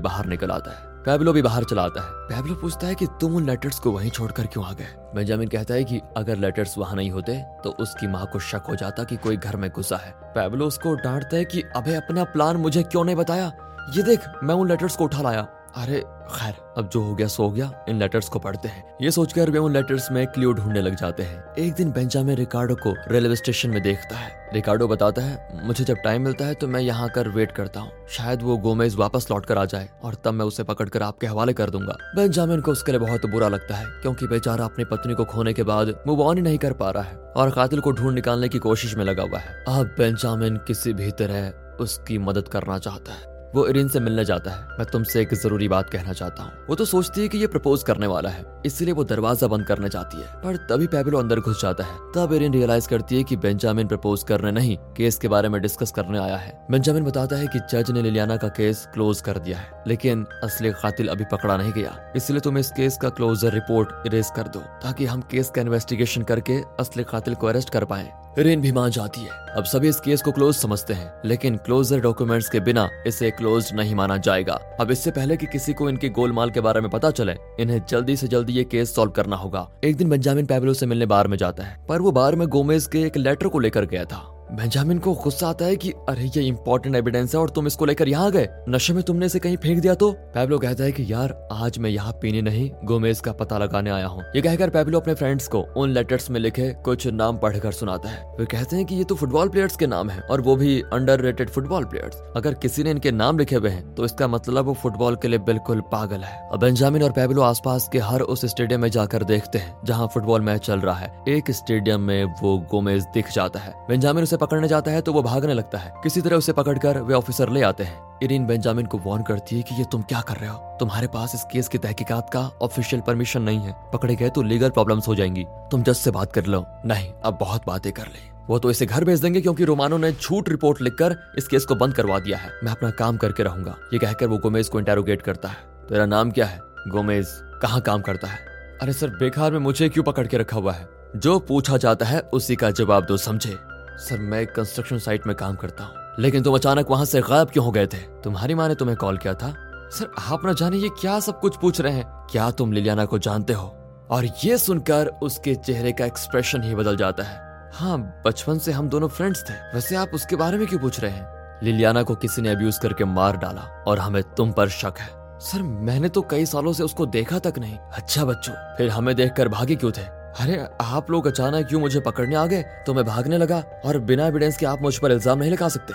बाहर 0.00 0.26
निकल 0.26 0.50
आता 0.50 0.70
है। 0.70 0.93
पैब्लो 1.06 1.32
भी 1.32 1.40
बाहर 1.42 1.64
चला 1.64 1.82
आता 1.82 2.00
है। 2.00 2.10
पैबलो 2.28 2.54
पूछता 2.54 2.86
है 2.86 2.94
कि 2.94 3.06
तुम 3.20 3.34
उन 3.36 3.46
लेटर्स 3.46 3.78
को 3.78 3.90
वहीं 3.90 4.10
छोड़कर 4.10 4.46
क्यों 4.46 4.64
आ 4.64 4.72
गए? 4.72 4.86
बेंजामिन 5.14 5.48
कहता 5.48 5.74
है 5.74 5.84
कि 5.84 6.00
अगर 6.16 6.36
लेटर्स 6.36 6.76
वहाँ 6.78 6.96
नहीं 6.96 7.10
होते 7.10 7.34
तो 7.64 7.70
उसकी 7.80 8.06
माँ 8.06 8.26
को 8.26 8.38
शक 8.40 8.62
हो 8.68 8.76
जाता 8.76 9.04
कि 9.04 9.16
कोई 9.16 9.36
घर 9.36 9.56
में 9.56 9.70
घुसा 9.70 9.96
है। 9.96 10.12
पैबलो 10.34 10.66
उसको 10.66 10.94
डांटता 10.94 11.36
है 11.36 11.44
कि 11.44 11.62
अबे 11.76 11.94
अपना 11.94 12.24
प्लान 12.24 12.56
मुझे 12.56 12.82
क्यों 12.82 13.04
नहीं 13.04 13.16
बताया? 13.16 13.52
ये 13.94 14.02
देख, 14.02 14.28
मैं 14.42 14.54
उन 14.54 14.68
लेटर्स 14.68 14.96
को 14.96 15.04
उठा 15.04 15.22
लाया। 15.22 15.46
अरे, 15.76 16.00
खैर, 16.30 16.54
अब 16.78 16.88
जो 16.88 17.00
हो 17.02 17.14
गया, 17.14 17.26
सो 17.26 17.42
हो 17.42 17.50
गया। 17.50 17.70
इन 17.88 17.98
लेटर्स 17.98 18.28
को 18.28 18.38
पढ़ते 18.38 18.68
हैं। 18.68 18.84
ये 19.02 19.10
सोचकर 19.10 19.50
वे 19.50 19.58
उन 19.58 19.72
लेटर्स 19.72 20.10
में 20.12 20.26
क्लियो 20.26 20.52
ढूँढने 20.52 20.80
लग 20.82 20.94
जाते 20.94 21.22
हैं। 21.22 21.54
एक 21.58 21.72
दिन 21.74 21.90
बेंजामिन 21.92 22.36
रिकार्डो 22.36 22.74
को 22.74 22.94
रेलवे 23.08 23.36
स्टेशन 23.36 23.70
में 23.70 23.82
देखता 23.82 24.16
है। 24.16 24.32
रिकार्डो 24.54 24.88
बताता 24.88 25.22
है, 25.22 25.66
मुझे 25.66 25.84
जब 25.84 25.96
टाइम 25.96 26.22
मिलता 26.22 26.46
है 26.46 26.54
तो 26.54 26.68
मैं 26.68 26.80
यहाँ 26.80 27.08
कर 27.08 27.28
वेट 27.28 27.52
करता 27.52 27.80
हूँ। 27.80 28.06
शायद 28.08 28.42
वो 28.42 28.56
गोमेज 28.56 28.96
वापस 28.96 29.26
लौट 29.30 29.46
कर 29.46 29.58
आ 29.58 29.64
जाए 29.64 29.88
और 30.04 30.14
तब 30.14 30.34
मैं 30.34 30.44
उसे 30.44 30.62
पकड़ 30.62 30.88
कर 30.88 31.02
आपके 31.02 31.26
हवाले 31.26 31.52
कर 31.52 31.70
दूँगा। 31.70 31.96
बेंजामिन 32.16 32.60
को 32.60 32.72
उसके 32.72 32.92
लिए 32.92 33.00
बहुत 33.00 33.26
बुरा 33.26 33.48
लगता 33.48 33.76
है, 33.76 33.86
क्योंकि 34.02 34.26
बेचारा 34.26 34.64
अपनी 34.64 34.84
पत्नी 34.84 35.14
को 35.14 35.24
खोने 35.24 35.52
के 35.52 35.62
बाद 35.62 35.94
मूव 36.06 36.22
ऑन 36.22 36.36
ही 36.36 36.42
नहीं 36.42 36.58
कर 36.58 36.72
पा 36.72 36.90
रहा 36.90 37.02
है 37.02 37.16
और 37.36 37.50
कातिल 37.50 37.80
को 37.80 37.92
ढूंढ 37.92 38.14
निकालने 38.14 38.48
की 38.48 38.58
कोशिश 38.60 38.94
में 38.94 39.04
लगा 39.04 39.22
हुआ 39.22 39.38
है। 39.38 39.62
अब 39.68 39.94
बेंजामिन 39.98 40.56
किसी 40.56 40.92
भी 40.92 41.10
तरह 41.10 41.52
उसकी 41.80 42.18
मदद 42.18 42.48
करना 42.48 42.78
चाहता 42.78 43.12
है। 43.12 43.32
वो 43.54 43.66
इरिन 43.66 43.88
से 43.88 44.00
मिलने 44.00 44.24
जाता 44.24 44.50
है। 44.50 44.78
मैं 44.78 44.84
तुमसे 44.84 45.20
एक 45.20 45.34
ज़रूरी 45.34 45.68
बात 45.68 45.90
कहना 45.90 46.12
चाहता 46.12 46.42
हूँ। 46.42 46.52
वो 46.68 46.74
तो 46.74 46.84
सोचती 46.84 47.20
है 47.20 47.28
कि 47.28 47.38
ये 47.38 47.46
प्रपोज 47.46 47.82
करने 47.82 48.06
वाला 48.06 48.30
है। 48.30 48.44
इसलिए 48.66 48.92
वो 48.92 49.04
दरवाज़ा 49.04 49.48
बंद 49.48 49.66
करने 49.66 49.88
जाती 49.88 50.20
है। 50.20 50.26
पर 50.42 50.56
तभी 50.56 50.86
पैबलो 50.86 51.18
अंदर 51.18 51.40
घुस 51.40 51.62
जाता 51.62 51.84
है। 51.84 51.98
तब 52.16 52.32
इरिन 52.32 52.52
रियलाइज़ 52.52 52.88
करती 52.88 53.16
है 53.16 53.24
कि 53.24 53.36
बेंजामिन 53.36 53.86
प्रपोज 53.86 54.22
करने 54.22 54.52
नहीं 54.52 54.76
केस 54.96 55.18
के 55.18 55.28
बारे 55.28 55.48
में 55.48 55.60
डिस्कस 55.62 55.90
करने 55.90 56.18
आया 56.18 56.36
है। 56.36 56.66
बेंजामिन 56.70 57.04
बताता 57.04 57.36
है 57.36 57.46
कि 57.46 57.60
जज 57.72 57.90
ने 57.90 58.02
लिलियाना 58.02 58.36
का 58.36 58.48
केस 58.48 58.86
क्लोज 58.94 59.20
कर 59.20 59.38
दिया 59.38 59.58
है। 59.58 59.82
लेकिन 59.86 60.26
असली 60.44 60.70
कातिल 60.72 61.08
अभी 61.08 61.24
पकड़ा 61.24 61.56
नहीं 61.56 61.72
गया। 61.72 62.12
इसलिए 62.16 62.40
तुम 62.40 62.58
इस 62.58 62.70
केस 62.70 62.98
का 63.02 63.08
क्लोजर 63.08 63.52
रिपोर्ट 63.52 64.06
इरेज 64.06 64.30
कर 64.36 64.48
दो, 64.48 64.60
ताकि 64.82 65.06
हम 65.06 65.20
केस 65.20 65.50
का 65.50 65.62
इन्वेस्टिगेशन 65.62 66.22
करके 66.22 66.60
असली 66.80 67.04
कातिल 67.04 67.34
को 67.34 67.46
अरेस्ट 67.46 67.70
कर 67.70 67.84
पाए। 67.84 68.23
रिन 68.38 68.60
भी 68.60 68.72
मान 68.72 68.90
जाती 68.90 69.20
है। 69.20 69.30
अब 69.56 69.64
सभी 69.64 69.88
इस 69.88 70.00
केस 70.00 70.22
को 70.22 70.32
क्लोज 70.32 70.54
समझते 70.54 70.94
हैं, 70.94 71.12
लेकिन 71.24 71.56
क्लोजर 71.56 72.00
डॉक्यूमेंट्स 72.00 72.48
के 72.48 72.60
बिना 72.60 72.88
इसे 73.06 73.30
क्लोज 73.30 73.70
नहीं 73.74 73.94
माना 73.94 74.16
जाएगा। 74.16 74.58
अब 74.80 74.90
इससे 74.90 75.10
पहले 75.10 75.36
कि 75.36 75.46
किसी 75.46 75.72
को 75.72 75.88
इनके 75.88 76.08
गोलमाल 76.08 76.50
के 76.50 76.60
बारे 76.60 76.80
में 76.80 76.90
पता 76.90 77.10
चले, 77.10 77.36
इन्हें 77.60 77.80
जल्दी 77.88 78.16
से 78.16 78.28
जल्दी 78.28 78.52
ये 78.52 78.64
केस 78.64 78.94
सॉल्व 78.94 79.10
करना 79.10 79.36
होगा। 79.36 79.68
एक 79.84 79.96
दिन 79.96 80.10
बेंजामिन 80.10 80.46
पैबलो 80.46 80.74
से 80.74 80.86
मिलने 80.86 81.06
बार 81.06 81.28
में 81.28 81.36
जाता 81.36 81.64
है, 81.64 81.86
पर 81.88 82.00
वो 82.00 82.12
बार 82.12 82.36
में 82.36 82.46
गोमेज 82.48 82.86
के 82.86 83.02
एक 83.02 83.16
लेटर 83.16 83.48
को 83.48 83.58
लेकर 83.58 83.86
गया 83.86 84.04
था। 84.04 84.30
बेंजामिन 84.54 84.98
को 84.98 85.14
गुस्सा 85.14 85.48
आता 85.48 85.64
है 85.64 85.76
कि, 85.76 85.90
अरे, 85.90 86.24
ये 86.24 86.42
इंपॉर्टेंट 86.42 86.96
एविडेंस 86.96 87.34
है 87.34 87.40
और 87.40 87.50
तुम 87.50 87.66
इसको 87.66 87.84
लेकर 87.84 88.08
यहाँ 88.08 88.30
गए। 88.30 88.48
नशे 88.68 88.92
में 88.92 89.02
तुमने 89.02 89.26
इसे 89.26 89.38
कहीं 89.38 89.56
फेंक 89.56 89.80
दिया 89.80 89.94
तो? 89.94 90.12
पैब्लो 90.12 90.58
कहता 90.58 90.84
है 90.84 90.92
कि, 90.92 91.06
यार, 91.12 91.48
आज 91.52 91.78
मैं 91.78 91.90
यहाँ 91.90 92.12
पीने 92.12 92.42
नहीं, 92.42 92.70
गोमेज 92.84 93.20
का 93.20 93.32
पता 93.32 93.58
लगाने 93.58 93.90
आया 93.90 94.06
हूँ। 94.06 94.22
ये 94.36 94.42
कहकर 94.42 94.70
पैब्लो 94.70 95.00
अपने 95.00 95.14
फ्रेंड्स 95.14 95.48
को 95.48 95.60
उन 95.76 95.90
लेटर्स 95.90 96.30
में 96.30 96.40
लिखे 96.40 96.70
कुछ 96.84 97.06
नाम 97.06 97.36
पढ़कर 97.36 97.72
सुनाता 97.72 98.08
है। 98.08 98.24
वे 98.38 98.46
कहते 98.46 98.76
हैं 98.76 98.84
कि 98.84 98.94
ये 98.94 99.04
तो 99.04 99.14
फुटबॉल 99.14 99.48
प्लेयर्स 99.48 99.76
के 99.76 99.86
नाम 99.86 100.10
है 100.10 100.20
और 100.20 100.40
वो 100.40 100.56
भी 100.56 100.80
अंडर 100.80 101.46
फुटबॉल 101.54 101.84
प्लेयर्स 101.84 102.22
अगर 102.36 102.54
किसी 102.54 102.82
ने 102.82 102.90
इनके 102.90 103.10
नाम 103.10 103.38
लिखे 103.38 103.56
हुए 103.56 103.70
हैं 103.70 103.94
तो 103.94 104.04
इसका 104.04 104.28
मतलब 104.28 104.64
वो 104.64 104.74
फुटबॉल 104.74 105.16
के 105.16 105.28
लिए 105.28 105.38
बिल्कुल 105.38 105.80
पागल 105.80 106.20
है। 106.20 106.48
अब 106.52 106.60
बेंजामिन 106.60 107.02
और 107.02 107.12
पैब्लो 107.12 107.42
आसपास 107.42 107.88
के 107.92 107.98
हर 107.98 108.20
उस 108.20 108.44
स्टेडियम 108.44 108.80
में 108.80 108.88
जाकर 108.88 109.24
देखते 109.24 109.58
हैं, 109.58 109.76
जहाँ 109.84 110.06
फुटबॉल 110.14 110.40
मैच 110.40 110.60
चल 110.60 110.80
रहा 110.80 110.94
है। 110.94 111.24
एक 111.28 111.50
स्टेडियम 111.50 112.00
में 112.00 112.24
वो 112.24 112.58
गोमेज 112.70 113.04
दिख 113.14 113.32
जाता 113.32 113.60
है। 113.60 113.74
बेंजामिन 113.88 114.22
उसे 114.22 114.36
पकड़ने 114.44 114.68
जाता 114.68 114.90
है 114.90 115.00
तो 115.00 115.12
वो 115.12 115.22
भागने 115.22 115.54
लगता 115.54 115.78
है। 115.78 115.92
किसी 116.02 116.20
तरह 116.20 116.36
उसे 116.36 116.52
पकड़कर 116.52 116.98
वे 116.98 117.14
ऑफिसर 117.14 117.48
ले 117.48 117.62
आते 117.62 117.84
हैं। 117.84 118.18
इरीन 118.22 118.46
बेंजामिन 118.46 118.86
को 118.86 118.98
वार्न 118.98 119.22
करती 119.22 119.56
है 119.56 119.62
कि 119.62 119.74
ये 119.74 119.84
तुम 119.92 120.02
क्या 120.02 120.20
कर 120.20 120.36
रहे 120.36 120.48
हो? 120.48 120.76
तुम्हारे 120.80 121.06
पास 121.06 121.34
इस 121.34 121.44
केस 121.52 121.68
की 121.68 121.78
तहकीकात 121.78 122.30
का 122.30 122.40
ऑफिशियल 122.62 123.02
परमिशन 123.02 123.42
नहीं 123.42 123.58
है। 123.58 123.74
पकड़े 123.92 124.16
गए 124.16 124.30
तो 124.30 124.42
लीगल 124.42 124.70
प्रॉब्लम्स 124.70 125.08
हो 125.08 125.14
जाएँगी। 125.14 125.44
तुम 125.70 125.82
जज 125.82 125.94
से 125.94 126.10
बात 126.10 126.32
कर 126.32 126.46
लो। 126.46 126.66
नहीं, 126.86 127.12
अब 127.24 127.38
बहुत 127.40 127.66
बातें 127.66 127.92
कर 127.92 128.02
ले। 128.02 128.32
वो 128.46 128.58
तो 128.58 128.70
इसे 128.70 128.86
घर 128.86 129.04
भेज 129.04 129.20
देंगे 129.20 129.40
क्योंकि 129.40 129.64
रोमानो 129.64 129.98
ने 129.98 130.12
झूठ 130.12 130.48
रिपोर्ट 130.48 130.80
लिखकर 130.80 131.16
इस 131.38 131.48
केस 131.48 131.64
को 131.64 131.74
बंद 131.74 131.94
करवा 131.94 132.18
दिया 132.18 132.38
है। 132.38 132.50
मैं 132.64 132.72
अपना 132.72 132.90
काम 132.90 133.16
करके 133.16 133.42
रहूँगा। 133.42 133.76
ये 133.92 133.98
कहकर 133.98 134.26
वो 134.26 134.38
गोमेज 134.38 134.68
को 134.68 134.78
इंटेरोगेट 134.78 135.22
करता 135.22 135.48
है। 135.48 135.56
तेरा 135.88 136.06
नाम 136.06 136.30
क्या 136.30 136.46
है? 136.46 136.58
गोमेज, 136.88 137.26
कहाँ 137.62 137.80
काम 137.80 138.00
करता 138.00 138.28
है? 138.28 138.38
अरे 138.82 138.92
सर 138.92 139.08
बेकार 139.08 139.52
में 139.52 139.58
मुझे 139.58 139.88
क्यों 139.88 140.04
पकड़ 140.04 140.26
के 140.26 140.38
रखा 140.38 140.56
हुआ 140.56 140.72
है? 140.72 140.88
जो 141.16 141.38
पूछा 141.38 141.76
जाता 141.76 142.06
है 142.06 142.20
उसी 142.20 142.56
का 142.56 142.70
जवाब 142.70 143.04
दो, 143.04 143.16
समझे? 143.16 143.56
सर, 143.98 144.18
मैं 144.18 144.46
कंस्ट्रक्शन 144.46 144.98
साइट 144.98 145.26
में 145.26 145.36
काम 145.36 145.56
करता 145.56 145.84
हूँ। 145.84 145.94
लेकिन 146.18 146.42
तुम 146.42 146.54
अचानक 146.54 146.86
वहाँ 146.90 147.04
से 147.04 147.20
गायब 147.20 147.50
क्यों 147.50 147.64
हो 147.64 147.70
गए 147.70 147.86
थे? 147.86 147.96
तुम्हारी 147.96 148.54
माँ 148.54 148.68
ने 148.68 148.74
तुम्हें 148.74 148.98
कॉल 148.98 149.18
किया 149.18 149.34
था? 149.34 149.54
सर, 149.90 150.12
आप 150.30 150.46
न 150.46 150.54
जाने 150.54 150.76
ये 150.76 150.88
क्या 150.88 151.20
सब 151.20 151.40
कुछ 151.40 151.56
पूछ 151.56 151.80
रहे 151.80 151.92
हैं। 151.92 152.26
क्या 152.30 152.50
तुम 152.50 152.72
लिलियाना 152.72 153.04
को 153.04 153.18
जानते 153.18 153.52
हो? 153.52 153.66
और 154.10 154.24
ये 154.44 154.58
सुनकर 154.58 155.06
उसके 155.06 155.54
चेहरे 155.54 155.92
का 155.92 156.04
एक्सप्रेशन 156.04 156.62
ही 156.62 156.74
बदल 156.74 156.96
जाता 156.96 157.22
है। 157.22 157.70
हाँ 157.74 158.22
बचपन 158.26 158.58
से 158.58 158.72
हम 158.72 158.88
दोनों 158.88 159.08
फ्रेंड्स 159.08 159.50
थे। 159.50 159.54
वैसे 159.74 159.96
आप 159.96 160.10
उसके 160.14 160.36
बारे 160.36 160.58
में 160.58 160.66
क्यों 160.66 160.80
पूछ 160.80 161.00
रहे 161.00 161.10
हैं? 161.10 161.60
लिलियाना 161.62 162.02
को 162.02 162.14
किसी 162.14 162.42
ने 162.42 162.48
अब्यूज 162.48 162.78
करके 162.78 163.04
मार 163.04 163.36
डाला 163.36 163.84
और 163.86 163.98
हमें 163.98 164.22
तुम 164.22 164.52
पर 164.52 164.68
शक 164.68 164.94
है। 164.98 165.40
सर, 165.40 165.62
मैंने 165.62 166.08
तो 166.08 166.22
कई 166.22 166.46
सालों 166.46 166.72
से 166.72 166.82
उसको 166.82 167.06
देखा 167.06 167.38
तक 167.38 167.54
नहीं। 167.58 167.78
अच्छा 167.78 168.24
बच्चों, 168.24 168.76
फिर 168.76 168.90
हमें 168.90 169.16
देखकर 169.16 169.48
भागे 169.48 169.76
क्यों 169.76 169.90
थे? 169.90 170.23
अरे, 170.34 170.56
आप 170.82 171.10
लोग 171.10 171.26
अचानक 171.26 171.66
क्यों 171.66 171.80
मुझे 171.80 172.00
पकड़ने 172.00 172.34
आ 172.34 172.46
गए? 172.46 172.62
तो 172.86 172.94
मैं 172.94 173.04
भागने 173.04 173.38
लगा 173.38 173.62
और 173.84 173.98
बिना 174.00 174.26
एविडेंस 174.26 174.56
के 174.56 174.66
आप 174.66 174.82
मुझ 174.82 174.96
पर 174.98 175.12
इल्ज़ाम 175.12 175.38
नहीं 175.38 175.50
लगा 175.50 175.68
सकते 175.68 175.94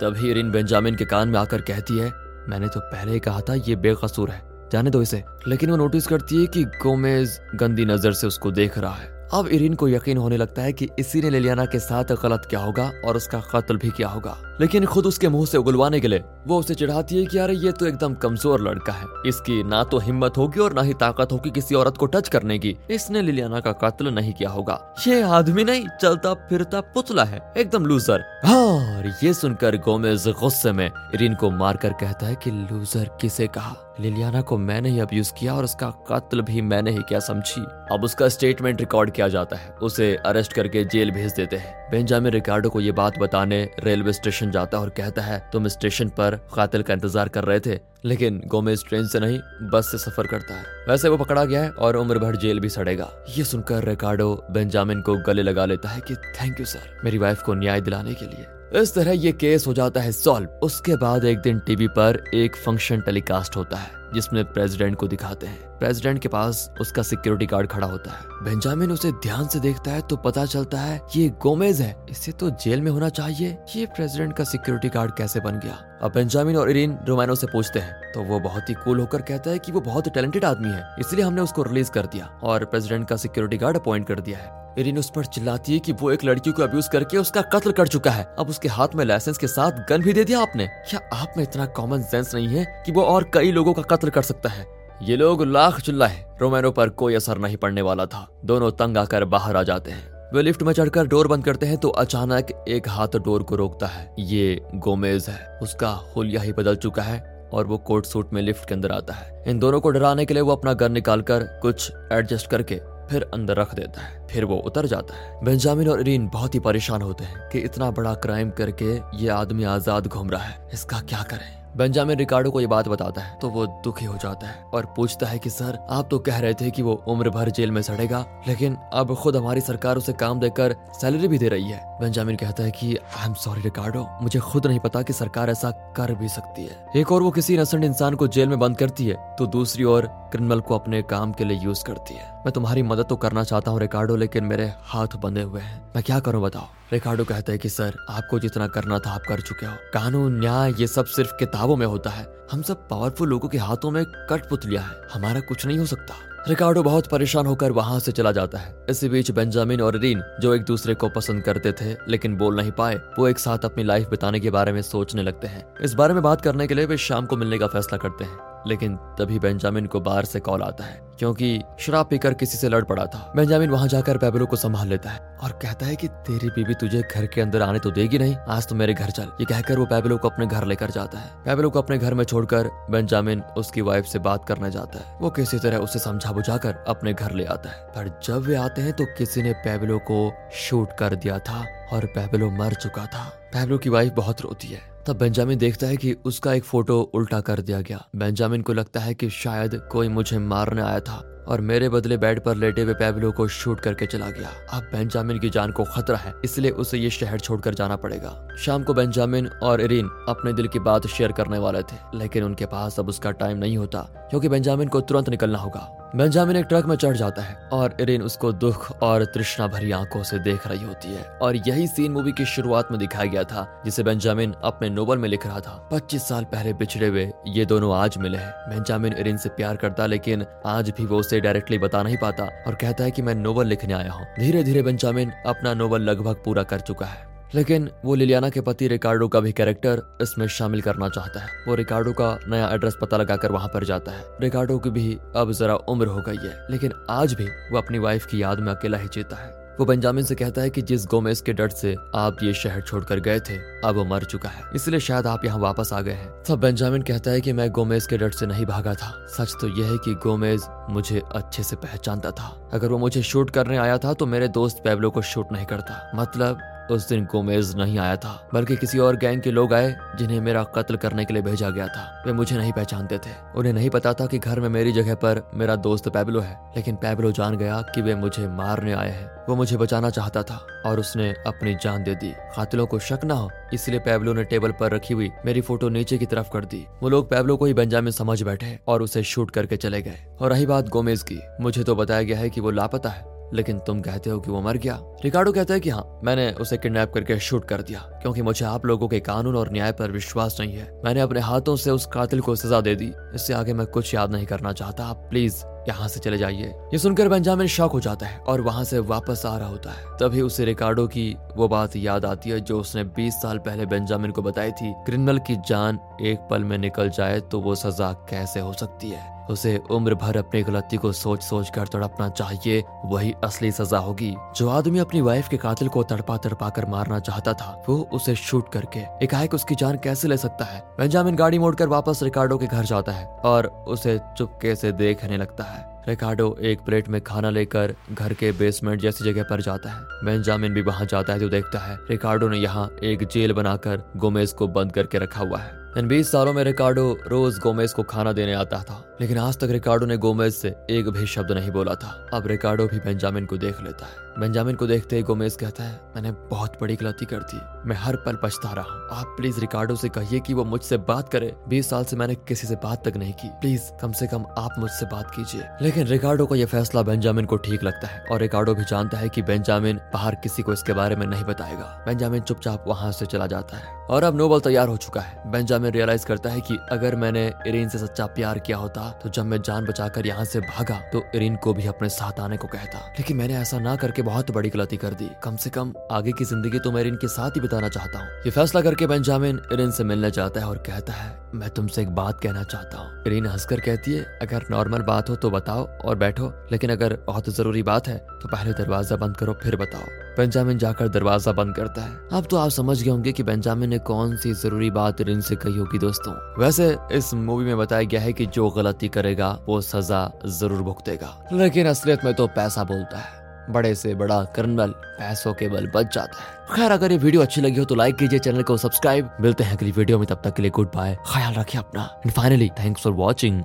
तभी 0.00 0.32
रिन 0.32 0.50
बेंजामिन 0.50 0.96
के 0.96 1.04
कान 1.04 1.28
में 1.28 1.38
आकर 1.38 1.60
कहती 1.60 1.98
है, 1.98 2.10
मैंने 2.48 2.68
तो 2.68 2.80
पहले 2.82 3.12
ही 3.12 3.20
कहा 3.20 3.40
था 3.40 3.54
ये 3.54 3.76
बेकसूर 3.76 4.30
है। 4.30 4.40
जाने 4.72 4.90
दो 4.90 5.02
इसे। 5.02 5.22
लेकिन 5.48 5.70
वो 5.70 5.76
नोटिस 5.76 6.06
करती 6.06 6.40
है 6.40 6.46
कि 6.46 6.64
गोमेज 6.82 7.40
गंदी 7.54 7.84
नज़र 7.84 8.12
से 8.12 8.26
उसको 8.26 8.50
देख 8.50 8.78
रहा 8.78 8.94
है। 8.94 9.19
अब 9.34 9.46
इरिन 9.46 9.74
को 9.74 9.88
यकीन 9.88 10.16
होने 10.16 10.36
लगता 10.36 10.62
है 10.62 10.72
कि 10.72 10.88
इसी 10.98 11.20
ने 11.22 11.30
लिलियाना 11.30 11.64
के 11.64 11.78
साथ 11.78 12.12
गलत 12.22 12.46
क्या 12.50 12.60
होगा 12.60 12.90
और 13.04 13.16
उसका 13.16 13.40
कत्ल 13.50 13.76
भी 13.76 13.90
क्या 13.90 14.08
होगा। 14.08 14.36
लेकिन 14.60 14.86
खुद 14.86 15.06
उसके 15.06 15.28
मुँह 15.28 15.44
से 15.46 15.58
उगलवाने 15.58 16.00
के 16.00 16.08
लिए 16.08 16.22
वो 16.46 16.58
उसे 16.58 16.74
चिढ़ाती 16.74 17.18
है 17.18 17.26
कि 17.26 17.38
यार 17.38 17.50
ये 17.50 17.72
तो 17.72 17.86
एकदम 17.86 18.14
कमज़ोर 18.14 18.60
लड़का 18.60 18.92
है। 18.92 19.06
इसकी 19.26 19.62
ना 19.62 19.82
तो 19.84 19.98
हिम्मत 19.98 20.38
होगी 20.38 20.60
और 20.60 20.72
ना 20.72 20.82
ही 20.82 20.94
ताकत 20.94 21.32
होगी 21.32 21.50
किसी 21.50 21.74
औरत 21.74 21.96
को 21.96 22.06
टच 22.06 22.28
करने 22.28 22.58
की। 22.58 22.76
इसने 22.90 23.22
लिलियाना 23.22 23.60
का 23.60 23.72
कत्ल 23.82 24.14
नहीं 24.14 24.32
किया 24.32 24.50
होगा। 24.50 24.78
ये 25.06 25.20
आदमी 25.22 25.64
नहीं, 25.64 25.86
चलता 26.00 26.34
फिरता 26.48 26.80
पुतला 26.80 27.24
है, 27.24 27.40
एकदम 27.56 27.86
लूजर 27.86 28.24
और 28.46 29.12
ये 29.24 29.32
सुनकर 29.34 29.76
गोमेज 29.76 30.28
गुस्से 30.40 30.72
में 30.72 30.90
इरिन 31.14 31.34
को 31.34 31.50
मारकर 31.50 31.92
कहता 31.92 32.26
है 32.26 32.34
कि 32.34 32.50
लूजर 32.50 33.10
किसे 33.20 33.46
कहा? 33.46 33.76
लिलियाना 34.00 34.40
को 34.40 34.56
मैंने 34.58 34.88
ही 34.88 35.00
अब्यूज 35.00 35.32
किया 35.38 35.54
और 35.54 35.64
उसका 35.64 35.88
कत्ल 36.08 36.42
भी 36.42 36.60
मैंने 36.62 36.90
ही 36.90 37.02
क्या, 37.02 37.18
समझी? 37.20 37.60
अब 37.92 38.04
उसका 38.04 38.28
स्टेटमेंट 38.28 38.80
रिकॉर्ड 38.80 39.10
किया 39.20 39.28
जाता 39.30 39.56
है। 39.56 39.70
उसे 39.82 40.14
अरेस्ट 40.26 40.52
करके 40.52 40.84
जेल 40.86 41.10
भेज 41.10 41.32
देते 41.34 41.56
हैं। 41.56 41.74
बेंजामिन 41.90 42.32
रिकार्डो 42.32 42.68
को 42.70 42.80
ये 42.80 42.92
बात 42.94 43.18
बताने 43.18 43.62
रेलवे 43.84 44.12
स्टेशन 44.12 44.50
जाता 44.50 44.76
है 44.76 44.82
और 44.82 44.90
कहता 44.96 45.22
है, 45.22 45.38
तुम 45.52 45.68
स्टेशन 45.68 46.08
पर 46.10 46.36
कातिल 46.54 46.82
का 46.82 46.94
इंतज़ार 46.94 47.28
कर 47.28 47.44
रहे 47.44 47.60
थे, 47.60 47.78
लेकिन 48.04 48.40
गोमेज 48.46 48.84
ट्रेन 48.88 49.06
से 49.06 49.20
नहीं, 49.20 49.38
बस 49.70 49.90
से 49.90 49.98
सफ़र 50.00 50.26
करता 50.26 50.54
है। 50.54 50.64
वैसे 50.88 51.08
वो 51.08 51.16
पकड़ा 51.16 51.44
गया 51.44 51.62
है 51.62 51.70
और 51.70 51.96
उम्र 51.96 52.18
भर 52.18 52.36
जेल 52.36 52.60
भी 52.60 52.68
सड़ेगा। 52.70 53.10
ये 53.36 53.44
सुनकर 53.44 53.84
रिकार्डो 53.84 54.32
बेंजामिन 54.50 55.02
को 55.02 55.16
गले 55.26 55.42
लगा 55.42 55.66
लेता 55.66 55.88
है 55.88 56.00
कि 56.00 56.14
थैंक 56.14 56.60
यू 56.60 56.66
सर 56.66 57.00
मेरी 57.04 57.18
वाइफ 57.18 57.42
को 57.42 57.54
न्याय 57.54 57.80
दिलाने 57.80 58.14
के 58.14 58.26
लिए. 58.26 58.46
इस 58.80 58.94
तरह 58.94 59.12
ये 59.12 59.32
केस 59.34 59.66
हो 59.66 59.72
जाता 59.74 60.00
है 60.00 60.12
सॉल्व 60.14 60.60
उसके 60.62 60.96
बाद 60.96 61.24
एक 61.24 61.38
दिन 61.40 61.58
टीवी 61.58 61.88
पर 61.90 62.24
एक 62.34 62.56
फ़ंक्शन 62.56 63.00
टेलीकास्ट 63.00 63.56
होता 63.56 63.76
है। 63.76 63.99
जिसमें 64.14 64.44
प्रेसिडेंट 64.44 64.96
को 64.96 65.08
दिखाते 65.08 65.46
हैं। 65.46 65.78
प्रेसिडेंट 65.78 66.18
के 66.18 66.28
पास 66.28 66.70
उसका 66.80 67.02
सिक्योरिटी 67.02 67.46
गार्ड 67.46 67.68
खड़ा 67.68 67.86
होता 67.86 68.10
है। 68.10 68.44
बेंजामिन 68.44 68.92
उसे 68.92 69.12
ध्यान 69.22 69.46
से 69.46 69.60
देखता 69.60 69.90
है 69.90 70.00
तो 70.00 70.16
पता 70.16 70.44
चलता 70.46 70.78
है, 70.78 71.00
ये 71.16 71.28
गोमेज 71.42 71.80
है। 71.80 71.94
इसे 72.10 72.32
तो 72.32 72.50
जेल 72.56 72.80
में 72.80 72.90
होना 72.90 73.08
चाहिए। 73.10 73.56
ये 73.76 73.86
प्रेसिडेंट 73.86 74.36
का 74.36 74.44
सिक्योरिटी 74.44 74.88
गार्ड 74.88 75.14
कैसे 75.14 75.40
बन 75.40 75.58
गया? 75.58 75.78
अब 76.02 76.12
बेंजामिन 76.14 76.56
और 76.56 76.70
इरिन 76.70 76.98
रोमानो 77.08 77.34
से 77.34 77.46
पूछते 77.46 77.78
हैं। 77.78 78.12
तो 78.12 78.22
वो 78.22 78.38
बहुत 78.40 78.68
ही 78.68 78.74
कूल 78.74 79.00
होकर 79.00 79.22
कहता 79.22 79.50
है 79.50 79.58
कि 79.58 79.72
वो 79.72 79.80
बहुत 79.80 80.08
टैलेंटेड 80.08 80.44
आदमी 80.44 80.68
है, 80.68 80.84
इसलिए 81.00 81.24
हमने 81.24 81.42
उसको 81.42 81.62
रिलीज़ 81.62 81.90
कर 81.90 82.06
दिया 82.06 82.26
और 82.42 82.64
प्रेसिडेंट 82.64 83.08
का 83.08 83.16
सिक्योरिटी 83.16 83.58
गार्ड 83.58 83.76
अपॉइंट 83.76 84.06
कर 84.08 84.20
दिया 84.20 84.38
है। 84.38 84.58
इरिन 84.78 84.98
उस 84.98 85.10
पर 85.10 85.24
चिल्लाती 85.24 85.72
है 85.72 85.78
कि 85.78 85.92
वो 85.92 86.10
एक 86.12 86.24
लड़की 86.24 86.50
को 86.52 86.62
अब्यूज 86.62 86.88
करके 86.88 87.16
उसका 87.16 87.40
कत्ल 87.44 87.72
कर 87.72 87.88
चुका 87.88 88.10
है। 88.10 88.24
अब 88.38 88.48
उसके 88.48 88.68
हाथ 88.68 88.94
में 88.94 89.04
लाइसेंस 89.04 89.38
के 89.38 89.46
साथ 89.46 89.84
गन 89.88 90.02
भी 90.02 90.12
दे 90.12 90.24
दिया 90.24 90.40
आपने। 90.40 90.66
क्या 90.90 91.00
आप 91.14 91.32
में 91.36 91.42
इतना 91.44 91.66
कॉमन 91.68 92.02
सेंस 92.02 92.34
नहीं 92.34 92.48
है 92.48 92.64
कि 92.86 92.92
वो 92.92 93.02
और 93.04 93.30
कई 93.34 93.50
लोगों 93.52 93.72
का 93.72 93.82
कर 94.08 94.22
सकता 94.22 94.48
है। 94.48 94.66
ये 95.02 95.16
लोग 95.16 95.44
लाख 95.44 95.80
चिल्लाए। 95.80 96.24
रोमैनो 96.40 96.70
पर 96.70 96.88
कोई 96.88 97.14
असर 97.14 97.38
नहीं 97.38 97.56
पड़ने 97.56 97.82
वाला 97.82 98.06
था। 98.06 98.26
दोनों 98.44 98.70
तंग 98.70 98.96
आकर 98.96 99.24
बाहर 99.26 99.56
आ 99.56 99.62
जाते 99.62 99.90
हैं। 99.90 100.08
वे 100.34 100.42
लिफ्ट 100.42 100.62
में 100.62 100.72
चढ़कर 100.72 101.06
डोर 101.06 101.28
बंद 101.28 101.44
करते 101.44 101.66
हैं 101.66 101.76
तो 101.76 101.88
अचानक 101.88 102.50
एक 102.68 102.88
हाथ 102.88 103.16
डोर 103.16 103.42
को 103.42 103.56
रोकता 103.56 103.86
है। 103.86 104.14
ये 104.18 104.60
गोमेज 104.76 105.26
है। 105.28 105.58
उसका 105.62 105.90
होलिया 106.16 106.42
ही 106.42 106.52
बदल 106.52 106.76
चुका 106.76 107.02
है 107.02 107.18
और 107.52 107.66
वो 107.66 107.78
कोट 107.78 108.06
सूट 108.06 108.32
में 108.32 108.40
लिफ्ट 108.42 108.68
के 108.68 108.74
अंदर 108.74 108.92
आता 108.92 109.14
है। 109.14 109.42
इन 109.46 109.58
दोनों 109.58 109.80
को 109.80 109.90
डराने 109.90 110.24
के 110.24 110.34
लिए 110.34 110.42
वो 110.42 110.52
अपना 110.52 110.72
गन 110.72 110.92
निकालकर 110.92 111.44
कुछ 111.62 111.90
एडजस्ट 112.12 112.50
करके 112.50 112.80
फिर 113.08 113.22
अंदर 113.34 113.56
रख 113.56 113.74
देता 113.74 114.00
है। 114.00 114.26
फिर 114.26 114.44
वो 114.44 114.56
उतर 114.56 114.86
जाता 114.86 115.14
है। 115.14 115.44
बेंजामिन 115.44 115.88
और 115.88 116.00
इरीन 116.00 116.28
बहुत 116.28 116.54
ही 116.54 116.60
परेशान 116.60 117.02
होते 117.02 117.24
हैं 117.24 117.48
कि 117.52 117.58
इतना 117.58 117.90
बड़ा 117.90 118.14
क्राइम 118.16 118.50
करके 118.50 118.94
ये 119.16 119.28
आदमी 119.28 119.64
आज़ाद 119.64 120.06
घूम 120.06 120.30
रहा 120.30 120.42
है। 120.42 120.68
इसका 120.72 121.00
क्या 121.00 121.22
करें? 121.22 121.59
बेंजामिन 121.76 122.18
रिकार्डो 122.18 122.50
को 122.50 122.60
ये 122.60 122.66
बात 122.66 122.88
बताता 122.88 123.20
है 123.20 123.36
तो 123.38 123.48
वो 123.48 123.66
दुखी 123.84 124.04
हो 124.04 124.16
जाता 124.16 124.46
है 124.46 124.62
और 124.74 124.86
पूछता 124.96 125.26
है 125.26 125.38
कि, 125.38 125.50
सर, 125.50 125.78
आप 125.90 126.08
तो 126.10 126.18
कह 126.18 126.38
रहे 126.38 126.54
थे 126.54 126.70
कि 126.70 126.82
वो 126.82 126.92
उम्र 127.08 127.30
भर 127.30 127.50
जेल 127.50 127.70
में 127.70 127.80
सड़ेगा, 127.82 128.24
लेकिन 128.48 128.76
अब 128.92 129.14
खुद 129.14 129.36
हमारी 129.36 129.60
सरकार 129.60 129.96
उसे 129.96 130.12
काम 130.12 130.40
देकर 130.40 130.76
सैलरी 131.00 131.28
भी 131.28 131.38
दे 131.38 131.48
रही 131.48 131.70
है। 131.70 131.80
बेंजामिन 132.00 132.36
कहता 132.36 132.62
है 132.62 132.70
कि 132.70 132.96
आई 132.96 133.26
एम 133.26 133.34
सॉरी 133.34 133.62
रिकार्डो, 133.62 134.06
मुझे 134.22 134.40
खुद 134.40 134.66
नहीं 134.66 134.78
पता 134.78 135.02
कि 135.02 135.12
सरकार 135.12 135.50
ऐसा 135.50 135.70
कर 135.96 136.14
भी 136.14 136.28
सकती 136.28 136.64
है। 136.64 136.84
एक 136.96 137.12
और 137.12 137.22
वो 137.22 137.30
किसी 137.30 137.54
इनसेंट 137.54 137.84
इंसान 137.84 138.14
को 138.14 138.28
जेल 138.28 138.48
में 138.48 138.58
बंद 138.58 138.76
करती 138.76 139.06
है 139.06 139.34
तो 139.38 139.46
दूसरी 139.46 139.84
ओर 139.84 140.06
क्रिमिनल 140.32 140.60
को 140.60 140.74
अपने 140.74 141.02
काम 141.02 141.32
के 141.32 141.44
लिए 141.44 141.58
यूज़ 141.58 141.84
करती 141.84 142.14
है। 142.14 142.39
मैं 142.40 142.52
तुम्हारी 142.52 142.82
मदद 142.82 143.04
तो 143.08 143.16
करना 143.16 143.44
चाहता 143.44 143.70
हूँ, 143.70 143.80
रिकार्डो, 143.80 144.16
लेकिन 144.16 144.44
मेरे 144.44 144.72
हाथ 144.82 145.06
बंधे 145.16 145.42
हुए 145.42 145.60
हैं। 145.60 145.92
मैं 145.96 146.04
क्या 146.04 146.20
करूँ 146.20 146.42
बताओ? 146.42 146.62
रिकार्डो 146.92 147.24
कहते 147.24 147.52
हैं 147.52 147.60
कि, 147.60 147.68
सर, 147.68 148.06
आपको 148.10 148.38
जितना 148.38 148.66
करना 148.66 148.98
था, 148.98 149.10
आप 149.10 149.22
कर 149.28 149.40
चुके 149.40 149.66
हो। 149.66 149.72
कानून, 149.94 150.40
न्याय, 150.40 150.74
ये 150.78 150.86
सब 150.86 151.04
सिर्फ़ 151.04 151.32
किताबों 151.32 151.76
में 151.76 151.86
होता 151.86 152.10
है। 152.10 152.46
हम 152.52 152.62
सब 152.62 152.88
पावरफुल 152.88 153.28
लोगों 153.28 153.48
के 153.48 153.58
हाथों 153.58 153.90
में 153.90 154.04
कट 154.04 154.26
कठपुतलिया 154.30 154.80
है। 154.80 154.96
हमारा 155.14 155.40
कुछ 155.40 155.66
नहीं 155.66 155.78
हो 155.78 155.86
सकता। 155.86 156.14
रिकार्डो 156.48 156.82
बहुत 156.82 157.06
परेशान 157.06 157.46
होकर 157.46 157.72
वहाँ 157.72 158.00
से 158.00 158.12
चला 158.12 158.32
जाता 158.32 158.58
है। 158.58 158.86
इसी 158.90 159.08
बीच 159.08 159.30
बेंजामिन 159.30 159.80
और 159.80 159.98
रीन, 159.98 160.22
जो 160.40 160.54
एक 160.54 160.64
दूसरे 160.64 160.94
को 160.94 161.08
पसंद 161.08 161.42
करते 161.42 161.72
थे, 161.72 161.96
लेकिन 162.08 162.36
बोल 162.36 162.56
नहीं 162.56 162.72
पाए, 162.72 163.00
वो 163.18 163.28
एक 163.28 163.38
साथ 163.38 163.58
अपनी 163.58 163.84
लाइफ 163.84 164.08
बिताने 164.08 164.40
के 164.40 164.50
बारे 164.50 164.72
में 164.72 164.82
सोचने 164.82 165.22
लगते 165.22 165.46
हैं। 165.46 165.74
इस 165.82 165.94
बारे 165.94 166.14
में 166.14 166.22
बात 166.22 166.40
करने 166.40 166.66
के 166.66 166.74
लिए 166.74 166.84
वे 166.84 166.96
शाम 166.96 167.26
को 167.26 167.36
मिलने 167.36 167.58
का 167.58 167.66
फैसला 167.66 167.98
करते 167.98 168.24
हैं। 168.24 168.49
लेकिन 168.66 168.96
तभी 169.18 169.38
बेंजामिन 169.38 169.86
को 169.86 170.00
बाहर 170.00 170.24
से 170.24 170.40
कॉल 170.40 170.62
आता 170.62 170.84
है, 170.84 171.00
क्योंकि 171.18 171.60
शराब 171.80 172.06
पीकर 172.06 172.34
किसी 172.34 172.58
से 172.58 172.68
लड़ 172.68 172.82
पड़ा 172.84 173.04
था। 173.04 173.32
बेंजामिन 173.36 173.70
वहाँ 173.70 173.88
जाकर 173.88 174.18
पैबलो 174.18 174.46
को 174.46 174.56
संभाल 174.56 174.88
लेता 174.88 175.10
है 175.10 175.18
और 175.38 175.52
कहता 175.62 175.86
है 175.86 175.96
कि 175.96 176.08
तेरी 176.26 176.48
बीबी 176.50 176.74
तुझे 176.74 177.02
घर 177.04 177.26
के 177.26 177.40
अंदर 177.40 177.62
आने 177.62 177.78
तो 177.78 177.90
देगी 177.90 178.18
नहीं, 178.18 178.36
आज 178.36 178.68
तो 178.68 178.74
मेरे 178.74 178.94
घर 178.94 179.10
चल। 179.10 179.28
ये 179.40 179.44
कहकर 179.44 179.78
वो 179.78 179.86
पैबलो 179.86 180.16
को 180.18 180.28
अपने 180.28 180.46
घर 180.46 180.64
लेकर 180.64 180.90
जाता 180.90 181.18
है। 181.18 181.30
पैबलो 181.44 181.70
को 181.70 181.78
अपने 181.78 181.98
घर 181.98 182.14
में 182.14 182.24
छोड़कर 182.24 182.68
बेंजामिन 182.90 183.42
उसकी 183.58 183.80
वाइफ 183.80 184.06
से 184.06 184.18
बात 184.20 184.44
करने 184.44 184.70
जाता 184.70 184.98
है। 184.98 185.18
वो 185.20 185.30
किसी 185.30 185.58
तरह 185.58 185.78
उसे 185.78 185.98
समझा 185.98 186.32
बुझाकर 186.32 186.84
अपने 186.88 187.12
घर 187.12 187.32
ले 187.32 187.44
आता 187.46 187.70
है। 187.70 187.86
पर 187.88 188.18
जब 188.24 188.42
वे 188.42 188.56
आते 188.56 188.82
हैं 188.82 188.92
तो 188.92 189.04
किसी 189.18 189.42
ने 189.42 189.52
पेबलो 189.64 189.98
को 190.10 190.32
शूट 190.58 190.96
कर 190.98 191.14
दिया 191.16 191.38
था 191.40 191.64
और 191.92 192.06
पेबलो 192.08 192.50
मर 192.52 192.74
चुका 192.74 193.06
था। 193.06 193.30
पैबलो 193.52 193.76
की 193.78 193.90
वाइफ 193.90 194.12
बहुत 194.12 194.40
रोती 194.40 194.68
है। 194.68 194.80
तब 195.06 195.16
बेंजामिन 195.18 195.58
देखता 195.58 195.86
है 195.86 195.96
कि 195.96 196.12
उसका 196.24 196.52
एक 196.52 196.64
फ़ोटो 196.64 197.00
उल्टा 197.14 197.40
कर 197.40 197.60
दिया 197.60 197.80
गया। 197.80 198.04
बेंजामिन 198.16 198.62
को 198.62 198.72
लगता 198.72 199.00
है 199.00 199.14
कि 199.14 199.30
शायद 199.30 199.74
कोई 199.92 200.08
मुझे 200.08 200.38
मारने 200.38 200.82
आया 200.82 201.00
था 201.00 201.16
और 201.48 201.60
मेरे 201.60 201.88
बदले 201.88 202.16
बेड 202.16 202.40
पर 202.40 202.56
लेटे 202.56 202.82
हुए 202.82 202.94
पैबलो 202.94 203.30
को 203.32 203.46
शूट 203.48 203.80
करके 203.80 204.06
चला 204.06 204.28
गया। 204.30 204.50
अब 204.72 204.88
बेंजामिन 204.92 205.38
की 205.38 205.50
जान 205.50 205.72
को 205.72 205.84
खतरा 205.84 206.16
है, 206.16 206.34
इसलिए 206.44 206.70
उसे 206.70 206.98
ये 206.98 207.10
शहर 207.10 207.40
छोड़कर 207.40 207.74
जाना 207.74 207.96
पड़ेगा। 207.96 208.56
शाम 208.58 208.82
को 208.82 208.94
बेंजामिन 208.94 209.46
और 209.46 209.80
इरीन 209.80 210.10
अपने 210.28 210.52
दिल 210.52 210.68
की 210.68 210.78
बात 210.78 211.06
शेयर 211.06 211.32
करने 211.32 211.58
वाले 211.58 211.82
थे, 211.82 211.96
लेकिन 212.14 212.44
उनके 212.44 212.66
पास 212.66 212.98
अब 213.00 213.08
उसका 213.08 213.30
टाइम 213.30 213.58
नहीं 213.58 213.76
होता, 213.76 214.00
क्योंकि 214.30 214.48
बेंजामिन 214.48 214.88
को 214.88 215.00
तुरंत 215.00 215.28
निकलना 215.28 215.58
होगा। 215.58 215.99
बेंजामिन 216.16 216.56
एक 216.56 216.64
ट्रक 216.64 216.86
में 216.86 216.96
चढ़ 216.96 217.16
जाता 217.16 217.42
है 217.42 217.54
और 217.72 217.96
इरिन 218.00 218.22
उसको 218.22 218.52
दुख 218.52 219.02
और 219.02 219.24
तृष्णा 219.24 219.66
भरी 219.66 219.90
आँखों 219.92 220.22
से 220.22 220.38
देख 220.38 220.66
रही 220.66 220.82
होती 220.84 221.08
है। 221.08 221.22
और 221.22 221.56
यही 221.56 221.86
सीन 221.86 222.12
मूवी 222.12 222.32
की 222.32 222.44
शुरुआत 222.44 222.88
में 222.90 222.98
दिखाया 223.00 223.30
गया 223.30 223.44
था, 223.44 223.82
जिसे 223.84 224.02
बेंजामिन 224.02 224.54
अपने 224.64 224.88
नोबल 224.88 225.18
में 225.18 225.28
लिख 225.28 225.46
रहा 225.46 225.60
था। 225.60 225.88
25 225.92 226.28
साल 226.28 226.44
पहले 226.44 226.72
बिछड़े 226.72 227.06
हुए 227.06 227.30
ये 227.48 227.64
दोनों 227.64 227.96
आज 227.96 228.18
मिले 228.18 228.38
हैं। 228.38 228.52
बेंजामिन 228.70 229.12
इरिन 229.12 229.36
से 229.36 229.48
प्यार 229.48 229.76
करता, 229.76 230.06
लेकिन 230.06 230.44
आज 230.66 230.90
भी 230.90 231.06
वो 231.06 231.18
उसे 231.18 231.40
डायरेक्टली 231.40 231.78
बता 231.78 232.02
नहीं 232.02 232.16
पाता 232.16 232.44
और 232.66 232.74
कहता 232.74 233.04
है 233.04 233.10
की 233.10 233.22
मैं 233.22 233.34
नोबल 233.34 233.66
लिखने 233.66 233.94
आया 233.94 234.12
हूँ। 234.12 234.26
धीरे 234.40 234.64
धीरे 234.64 234.82
बेंजामिन 234.82 235.32
अपना 235.46 235.74
नोबल 235.74 236.02
लगभग 236.02 236.42
पूरा 236.44 236.62
कर 236.62 236.80
चुका 236.80 237.06
है। 237.06 237.39
लेकिन 237.54 237.88
वो 238.04 238.14
लिलियाना 238.14 238.48
के 238.50 238.60
पति 238.60 238.88
रिकार्डो 238.88 239.28
का 239.28 239.40
भी 239.40 239.52
कैरेक्टर 239.52 240.02
इसमें 240.22 240.46
शामिल 240.48 240.80
करना 240.80 241.08
चाहता 241.08 241.40
है। 241.40 241.48
वो 241.68 241.74
रिकार्डो 241.74 242.12
का 242.12 242.36
नया 242.48 242.68
एड्रेस 242.68 242.96
पता 243.00 243.16
लगाकर 243.16 243.52
वहाँ 243.52 243.68
पर 243.68 243.84
जाता 243.84 244.12
है। 244.12 244.24
रिकार्डो 244.40 244.78
की 244.78 244.90
भी 244.90 245.18
अब 245.36 245.52
जरा 245.52 245.74
उम्र 245.74 246.06
हो 246.06 246.22
गई 246.28 246.36
है, 246.38 246.66
लेकिन 246.70 246.92
आज 247.10 247.34
भी 247.34 247.48
वो 247.72 247.78
अपनी 247.78 247.98
वाइफ 247.98 248.26
की 248.26 248.42
याद 248.42 248.60
में 248.60 248.72
अकेला 248.72 248.98
ही 248.98 249.08
जीता 249.08 249.36
है। 249.36 249.58
वो 249.78 249.84
बेंजामिन 249.86 250.24
से 250.24 250.34
कहता 250.34 250.62
है 250.62 250.70
कि 250.70 250.82
जिस 250.82 251.06
गोमेज 251.06 251.40
के 251.40 251.52
डर 251.52 251.68
से 251.68 251.94
आप 252.14 252.42
ये 252.42 252.52
शहर 252.54 252.80
छोड़कर 252.80 253.20
गए 253.20 253.40
थे, 253.40 253.56
अब 253.84 253.94
वो 253.96 254.04
मर 254.04 254.24
चुका 254.24 254.48
है। 254.48 254.62
इसलिए 254.74 255.00
शायद 255.00 255.26
आप 255.26 255.44
यहाँ 255.44 255.58
वापस 255.58 255.92
आ 255.92 256.00
गए 256.00 256.12
हैं। 256.12 256.30
तब 256.48 256.60
बेंजामिन 256.60 257.02
कहता 257.02 257.30
है 257.30 257.40
कि 257.40 257.52
मैं 257.52 257.70
गोमेज 257.70 258.06
के 258.06 258.18
डर 258.18 258.30
से 258.30 258.46
नहीं 258.46 258.66
भागा 258.66 258.94
था। 258.94 259.12
सच 259.28 259.54
तो 259.60 259.68
यह 259.70 259.90
है 259.92 259.98
कि 259.98 260.14
गोमेज 260.22 260.66
मुझे 260.90 261.22
अच्छे 261.34 261.62
से 261.62 261.76
पहचानता 261.76 262.30
था। 262.30 262.48
अगर 262.72 262.88
वो 262.88 262.98
मुझे 262.98 263.22
शूट 263.22 263.50
करने 263.50 263.76
आया 263.76 263.96
था 263.98 264.12
तो 264.12 264.26
मेरे 264.26 264.48
दोस्त 264.50 264.82
पैबलो 264.84 265.10
को 265.10 265.22
शूट 265.22 265.52
नहीं 265.52 265.66
करता। 265.66 266.10
मतलब 266.14 266.60
उस 266.90 267.08
दिन 267.08 267.24
गोमेज 267.24 267.76
नहीं 267.76 267.98
आया 267.98 268.16
था, 268.16 268.48
बल्कि 268.54 268.76
किसी 268.76 268.98
और 268.98 269.16
गैंग 269.16 269.42
के 269.42 269.50
लोग 269.50 269.74
आए, 269.74 269.96
जिन्हें 270.18 270.40
मेरा 270.40 270.62
कत्ल 270.62 270.96
करने 270.96 271.24
के 271.24 271.34
लिए 271.34 271.42
भेजा 271.42 271.70
गया 271.70 271.86
था। 271.88 272.22
वे 272.26 272.32
मुझे 272.32 272.56
नहीं 272.56 272.72
पहचानते 272.72 273.18
थे। 273.18 273.30
उन्हें 273.56 273.72
नहीं 273.72 273.90
पता 273.90 274.12
था 274.12 274.26
कि 274.26 274.38
घर 274.38 274.60
में 274.60 274.68
मेरी 274.68 274.92
जगह 274.92 275.14
पर 275.14 275.50
मेरा 275.54 275.76
दोस्त 275.76 276.08
पैबलो 276.08 276.40
है, 276.40 276.72
लेकिन 276.76 276.96
पैबलो 276.96 277.32
जान 277.32 277.56
गया 277.56 277.82
कि 277.82 278.02
वे 278.02 278.14
मुझे 278.14 278.48
मारने 278.48 278.92
आए 278.92 279.10
हैं। 279.10 279.30
वो 279.48 279.56
मुझे 279.56 279.76
बचाना 279.76 280.10
चाहता 280.10 280.42
था, 280.42 280.66
और 280.86 281.00
उसने 281.00 281.30
अपनी 281.46 281.74
जान 281.74 282.04
दे 282.04 282.14
दी। 282.14 282.32
कातिलों 282.56 282.86
को 282.86 282.98
शक 282.98 283.20
न 283.24 283.30
हो, 283.30 283.50
इसलिए 283.74 283.98
पैबलो 283.98 284.32
ने 284.32 284.44
टेबल 284.44 284.72
पर 284.72 284.90
रखी 284.90 285.14
हुई 285.14 285.30
मेरी 285.46 285.60
फ़ोटो 285.60 285.88
नीचे 285.88 286.18
की 286.18 286.26
तरफ़ 286.26 286.50
कर 286.52 286.64
दी। 286.64 286.86
वो 287.02 287.08
लोग 287.08 287.30
पैबलो 287.30 287.56
को 287.56 287.64
ही 287.64 287.74
बेंजामिन 287.74 288.12
समझ 288.12 288.42
बैठे, 288.42 288.78
और 288.86 289.02
उसे 289.02 289.22
शूट 289.22 289.50
करके 289.50 289.76
चले 289.76 290.02
गए। 290.02 290.24
और 290.40 290.52
रही 290.52 290.66
बात 290.66 290.88
गोमेज 290.88 291.22
की, 291.22 291.40
मुझे 291.60 291.84
तो 291.84 291.94
बताया 291.94 292.22
गया 292.22 292.38
है 292.38 292.50
कि 292.50 292.60
वो 292.60 292.70
लापता 292.70 293.08
है। 293.08 293.39
लेकिन 293.54 293.78
तुम 293.78 294.00
कहते 294.00 294.30
हो 294.30 294.38
कि 294.40 294.50
वो 294.50 294.60
मर 294.60 294.76
गया। 294.76 295.00
रिकार्डो 295.24 295.52
कहता 295.52 295.74
है 295.74 295.80
कि 295.80 295.90
हाँ 295.90 296.20
मैंने 296.24 296.50
उसे 296.52 296.76
किडनैप 296.76 297.12
करके 297.12 297.38
शूट 297.38 297.64
कर 297.64 297.82
दिया, 297.82 298.00
क्योंकि 298.22 298.42
मुझे 298.42 298.64
आप 298.66 298.86
लोगों 298.86 299.08
के 299.08 299.20
कानून 299.20 299.56
और 299.56 299.72
न्याय 299.72 299.92
पर 299.92 300.10
विश्वास 300.10 300.56
नहीं 300.60 300.76
है। 300.76 300.90
मैंने 301.04 301.20
अपने 301.20 301.40
हाथों 301.40 301.76
से 301.76 301.90
उस 301.90 302.06
कातिल 302.06 302.40
को 302.40 302.54
सजा 302.56 302.80
दे 302.80 302.94
दी। 302.94 303.12
इससे 303.34 303.54
आगे 303.54 303.72
मैं 303.72 303.86
कुछ 303.86 304.14
याद 304.14 304.32
नहीं 304.32 304.46
करना 304.46 304.72
चाहता। 304.72 305.04
आप 305.04 305.26
प्लीज़ 305.30 305.62
यहाँ 305.88 306.08
से 306.08 306.20
चले 306.20 306.38
जाइए। 306.38 306.72
ये 306.92 306.98
सुनकर 306.98 307.28
बेंजामिन 307.28 307.66
शॉक 307.66 307.92
हो 307.92 308.00
जाता 308.00 308.26
है 308.26 308.38
और 308.38 308.60
वहाँ 308.60 308.84
से 308.84 308.98
वापस 308.98 309.42
आ 309.46 309.56
रहा 309.58 309.68
होता 309.68 309.90
है। 309.90 310.04
तभी 310.20 310.40
उसे 310.40 310.64
रिकार्डो 310.64 311.06
की 311.06 311.34
वो 311.56 311.68
बात 311.68 311.96
याद 311.96 312.24
आती 312.24 312.50
है 312.50 312.60
जो 312.60 312.80
उसने 312.80 313.04
20 313.16 313.34
साल 313.34 313.58
पहले 313.58 313.86
बेंजामिन 313.86 314.30
को 314.30 314.42
बताई 314.42 314.72
थी। 314.72 314.92
क्रिमिनल 315.06 315.38
की 315.38 315.56
जान 315.68 315.98
एक 316.22 316.48
पल 316.50 316.64
में 316.64 316.76
निकल 316.78 317.10
जाए 317.10 317.40
तो 317.40 317.60
वो 317.60 317.74
सजा 317.74 318.12
कैसे 318.30 318.60
हो 318.60 318.72
सकती 318.72 319.08
है? 319.08 319.39
उसे 319.50 319.82
उम्र 319.90 320.14
भर 320.14 320.36
अपनी 320.36 320.62
गलती 320.62 320.96
को 320.96 321.12
सोच 321.12 321.42
सोच 321.42 321.70
कर 321.70 321.86
तड़पना 321.86 322.28
चाहिए, 322.28 322.84
वही 323.04 323.34
असली 323.44 323.72
सजा 323.72 323.98
होगी। 323.98 324.36
जो 324.56 324.68
आदमी 324.68 324.98
अपनी 324.98 325.20
वाइफ 325.20 325.48
के 325.48 325.56
कातिल 325.56 325.88
को 325.88 326.02
तड़पा 326.02 326.36
तड़पा 326.36 326.68
कर 326.68 326.86
मारना 326.86 327.18
चाहता 327.18 327.54
था, 327.54 327.82
वो 327.88 328.08
उसे 328.12 328.34
शूट 328.34 328.72
करके 328.72 329.00
एकाएक 329.22 329.54
उसकी 329.54 329.74
जान 329.74 329.98
कैसे 329.98 330.28
ले 330.28 330.36
सकता 330.36 330.64
है? 330.64 330.82
बेंजामिन 330.98 331.36
गाड़ी 331.36 331.58
मोड़कर 331.58 331.88
वापस 331.88 332.20
रिकार्डो 332.22 332.58
के 332.58 332.66
घर 332.66 332.84
जाता 332.84 333.12
है 333.12 333.26
और 333.26 333.66
उसे 333.66 334.20
चुपके 334.36 334.76
से 334.76 334.92
देखने 334.92 335.36
लगता 335.36 335.64
है। 335.64 335.99
रिकार्डो 336.10 336.56
एक 336.60 336.80
प्लेट 336.80 337.08
में 337.08 337.20
खाना 337.20 337.50
लेकर 337.50 337.94
घर 338.12 338.32
के 338.34 338.50
बेसमेंट 338.52 339.00
जैसी 339.00 339.24
जगह 339.24 339.42
पर 339.42 339.60
जाता 339.60 339.90
है। 339.90 340.24
बेंजामिन 340.24 340.74
भी 340.74 340.82
वहाँ 340.82 341.06
जाता 341.06 341.32
है 341.32 341.40
तो 341.40 341.48
देखता 341.48 341.78
है, 341.78 341.98
रिकार्डो 342.10 342.48
ने 342.48 342.58
यहाँ 342.58 342.88
एक 343.04 343.22
जेल 343.24 343.52
बनाकर 343.52 344.02
गोमेज 344.16 344.52
को 344.52 344.68
बंद 344.68 344.92
करके 344.92 345.18
रखा 345.18 345.40
हुआ 345.40 345.58
है। 345.58 345.78
इन 345.98 346.08
बीस 346.08 346.30
सालों 346.32 346.52
में 346.52 346.62
रिकार्डो 346.64 347.04
रोज 347.26 347.58
गोमेज 347.58 347.92
को 347.92 348.02
खाना 348.04 348.32
देने 348.32 348.52
आता 348.54 348.82
था, 348.82 349.02
लेकिन 349.20 349.38
आज 349.38 349.58
तक 349.58 349.70
रिकार्डो 349.70 350.06
ने 350.06 350.16
गोमेज 350.16 350.52
से 350.54 350.74
एक 350.90 351.08
भी 351.10 351.26
शब्द 351.26 351.52
नहीं 351.52 351.70
बोला 351.70 351.94
था। 351.94 352.10
अब 352.34 352.46
रिकार्डो 352.46 352.86
भी 352.86 352.98
बेंजामिन 352.98 353.46
को 353.46 353.56
देख 353.58 353.80
लेता 353.82 354.06
है। 354.06 354.12
बेंजामिन 354.40 354.76
को 354.76 354.86
देखते 354.86 355.16
ही 355.16 355.22
गोमेज 355.22 355.56
कहता 355.56 355.84
है, 355.84 356.00
मैंने 356.14 356.30
बहुत 356.50 356.78
बड़ी 356.80 356.94
गलती 356.96 357.26
कर 357.26 357.40
दी। 357.42 357.88
मैं 357.88 357.96
हर 357.96 358.16
पल 358.16 358.38
पछता 358.42 358.72
रहा 358.72 358.84
हूँ। 358.84 359.08
आप 359.12 359.34
प्लीज़ 359.38 359.58
रिकार्डो 359.60 359.96
से 359.96 360.08
कहिए 360.08 360.40
कि 360.40 360.54
वो 360.54 360.64
मुझसे 360.64 360.96
बात 360.98 361.28
करे। 361.28 361.54
बीस 361.68 361.90
साल 361.90 362.04
से 362.04 362.16
मैंने 362.16 362.34
किसी 362.48 362.66
से 362.66 362.74
बात 362.74 363.08
तक 363.08 363.16
नहीं 363.16 363.32
की। 363.32 363.48
प्लीज़, 363.50 363.82
कम 364.02 364.12
से 364.12 364.26
कम 364.26 364.44
आप 364.58 364.78
मुझसे 364.78 365.06
बात 365.06 365.30
कीजिए। 365.30 365.64
लेकिन 365.82 366.06
रिकार्डो 366.06 366.46
का 366.46 366.56
यह 366.56 366.66
फैसला 366.66 367.02
बेंजामिन 367.02 367.44
को 367.44 367.56
ठीक 367.56 367.82
लगता 367.84 368.08
है 368.08 368.24
और 368.32 368.40
रिकार्डो 368.40 368.74
भी 368.74 368.84
जानता 368.84 369.18
है 369.18 369.28
की 369.28 369.42
बेंजामिन 369.42 369.96
बाहर 370.14 370.34
किसी 370.34 370.62
को 370.62 370.72
इसके 370.72 370.92
बारे 370.92 371.16
में 371.16 371.26
नहीं 371.26 371.44
बताएगा। 371.44 372.02
बेंजामिन 372.06 372.42
चुपचाप 372.42 372.84
वहाँ 372.88 373.12
से 373.12 373.26
चला 373.26 373.46
जाता 373.46 373.76
है 373.76 373.94
और 374.06 374.24
अब 374.24 374.36
नोबल 374.36 374.60
तैयार 374.60 374.88
हो 374.88 374.96
चुका 374.96 375.20
है। 375.20 375.50
बेंजामिन 375.50 375.92
रियलाइज़ 375.92 376.26
करता 376.26 376.50
है 376.50 376.60
कि 376.60 376.78
अगर 376.92 377.16
मैंने 377.16 377.46
इरीन 377.66 377.88
से 377.88 377.98
सच्चा 377.98 378.26
प्यार 378.26 378.58
किया 378.58 378.76
होता 378.76 379.10
तो 379.22 379.28
जब 379.28 379.44
मैं 379.44 379.60
जान 379.62 379.86
बचाकर 379.86 380.26
यहाँ 380.26 380.44
से 380.44 380.60
भागा 380.60 381.00
तो 381.12 381.22
इरीन 381.34 381.56
को 381.56 381.74
भी 381.74 381.86
अपने 381.86 382.08
साथ 382.08 382.40
आने 382.40 382.56
को 382.56 382.68
कहता। 382.68 383.06
लेकिन 383.10 383.36
मैंने 383.36 383.56
ऐसा 383.56 383.78
ना 383.78 383.96
करके 383.96 384.22
बहुत 384.30 384.50
बड़ी 384.50 384.68
गलती 384.70 384.96
कर 384.96 385.14
दी। 385.14 385.28
कम 385.44 385.56
से 385.56 385.70
कम 385.70 385.92
आगे 386.12 386.32
की 386.32 386.44
ज़िंदगी 386.44 386.78
तो 386.78 386.90
मैं 386.92 387.00
इरीन 387.00 387.14
के 387.16 387.28
साथ 387.28 387.50
ही 387.50 387.60
बिताना 387.60 387.88
चाहता 387.88 388.18
हूँ। 388.18 388.26
ये 388.44 388.50
फैसला 388.50 388.80
करके 388.80 389.06
बेंजामिन 389.06 389.60
इरीन 389.72 389.90
से 389.90 390.04
मिलने 390.04 390.30
जाता 390.30 390.60
है 390.60 390.66
और 390.66 390.78
कहता 390.86 391.12
है, 391.12 391.30
मैं 391.54 391.70
तुमसे 391.70 392.02
एक 392.02 392.10
बात 392.14 392.40
कहना 392.40 392.62
चाहता 392.64 392.98
हूँ। 392.98 393.22
इरीन 393.26 393.46
हंसकर 393.46 393.80
कहती 393.80 394.12
है, 394.12 394.22
अगर 394.42 394.66
नॉर्मल 394.70 395.02
बात 395.02 395.30
हो 395.30 395.36
तो 395.36 395.50
बताओ 395.50 395.86
और 396.00 396.16
बैठो, 396.16 396.52
लेकिन 396.72 396.90
अगर 396.90 397.16
बहुत 397.26 397.48
ज़रूरी 397.50 397.82
बात 397.82 398.08
है 398.08 398.16
तो 398.18 398.48
पहले 398.48 398.72
दरवाज़ा 398.74 399.16
बंद 399.16 399.36
करो, 399.36 399.52
फिर 399.62 399.76
बताओ। 399.76 400.18
बेंजामिन 400.36 400.78
जाकर 400.78 401.08
दरवाज़ा 401.08 401.52
बंद 401.52 401.74
करता 401.76 402.02
है। 402.02 402.14
अब 402.32 402.46
तो 402.50 402.56
आप 402.56 402.70
समझ 402.70 403.02
गए 403.02 403.10
होंगे 403.10 403.32
कि 403.32 403.42
बेंजामिन 403.42 403.90
ने 403.90 403.98
कौन 404.04 404.36
सी 404.36 404.52
ज़रूरी 404.54 404.90
बात 404.90 405.20
रिन 405.22 405.40
से 405.40 405.56
कही 405.56 405.76
होगी, 405.78 405.98
दोस्तों। 405.98 406.34
वैसे 406.60 406.96
इस 407.12 407.32
मूवी 407.34 407.64
में 407.64 407.76
बताया 407.78 408.02
गया 408.04 408.20
है 408.20 408.32
कि 408.32 408.46
जो 408.48 408.70
गलती 408.70 409.08
करेगा, 409.08 409.50
वो 409.66 409.80
सजा 409.80 410.30
ज़रूर 410.46 410.82
भुगतेगा। 410.82 411.36
लेकिन 411.52 411.86
असलियत 411.88 412.24
में 412.24 412.34
तो 412.34 412.46
पैसा 412.52 412.84
बोलता 412.84 413.18
है। 413.18 413.38
बड़े 413.70 413.94
से 413.94 414.14
बड़ा 414.14 414.42
कर्नल 414.56 414.90
पैसों 415.18 415.54
के 415.54 415.68
बल 415.68 415.90
बच 415.94 416.14
जाता 416.14 416.40
है। 416.40 416.76
खैर, 416.76 416.90
अगर 416.92 417.12
ये 417.12 417.18
वीडियो 417.18 417.42
अच्छी 417.42 417.60
लगी 417.60 417.78
हो 417.78 417.84
तो 417.84 417.94
लाइक 417.94 418.16
कीजिए 418.16 418.38
चैनल 418.38 418.62
को 418.62 418.76
सब्सक्राइब 418.76 419.30
मिलते 419.40 419.64
हैं 419.64 419.76
अगली 419.76 419.90
वीडियो 419.90 420.18
में, 420.18 420.26
तब 420.26 420.40
तक 420.44 420.54
के 420.54 420.62
लिए 420.62 420.70
गुड 420.70 420.90
बाय 420.94 421.16
ख्याल 421.26 421.54
रखिए 421.54 421.80
अपना। 421.80 422.08
And 422.16 422.32
finally 422.32 422.68
thanks 422.78 423.02
for 423.02 423.12
watching 423.14 423.62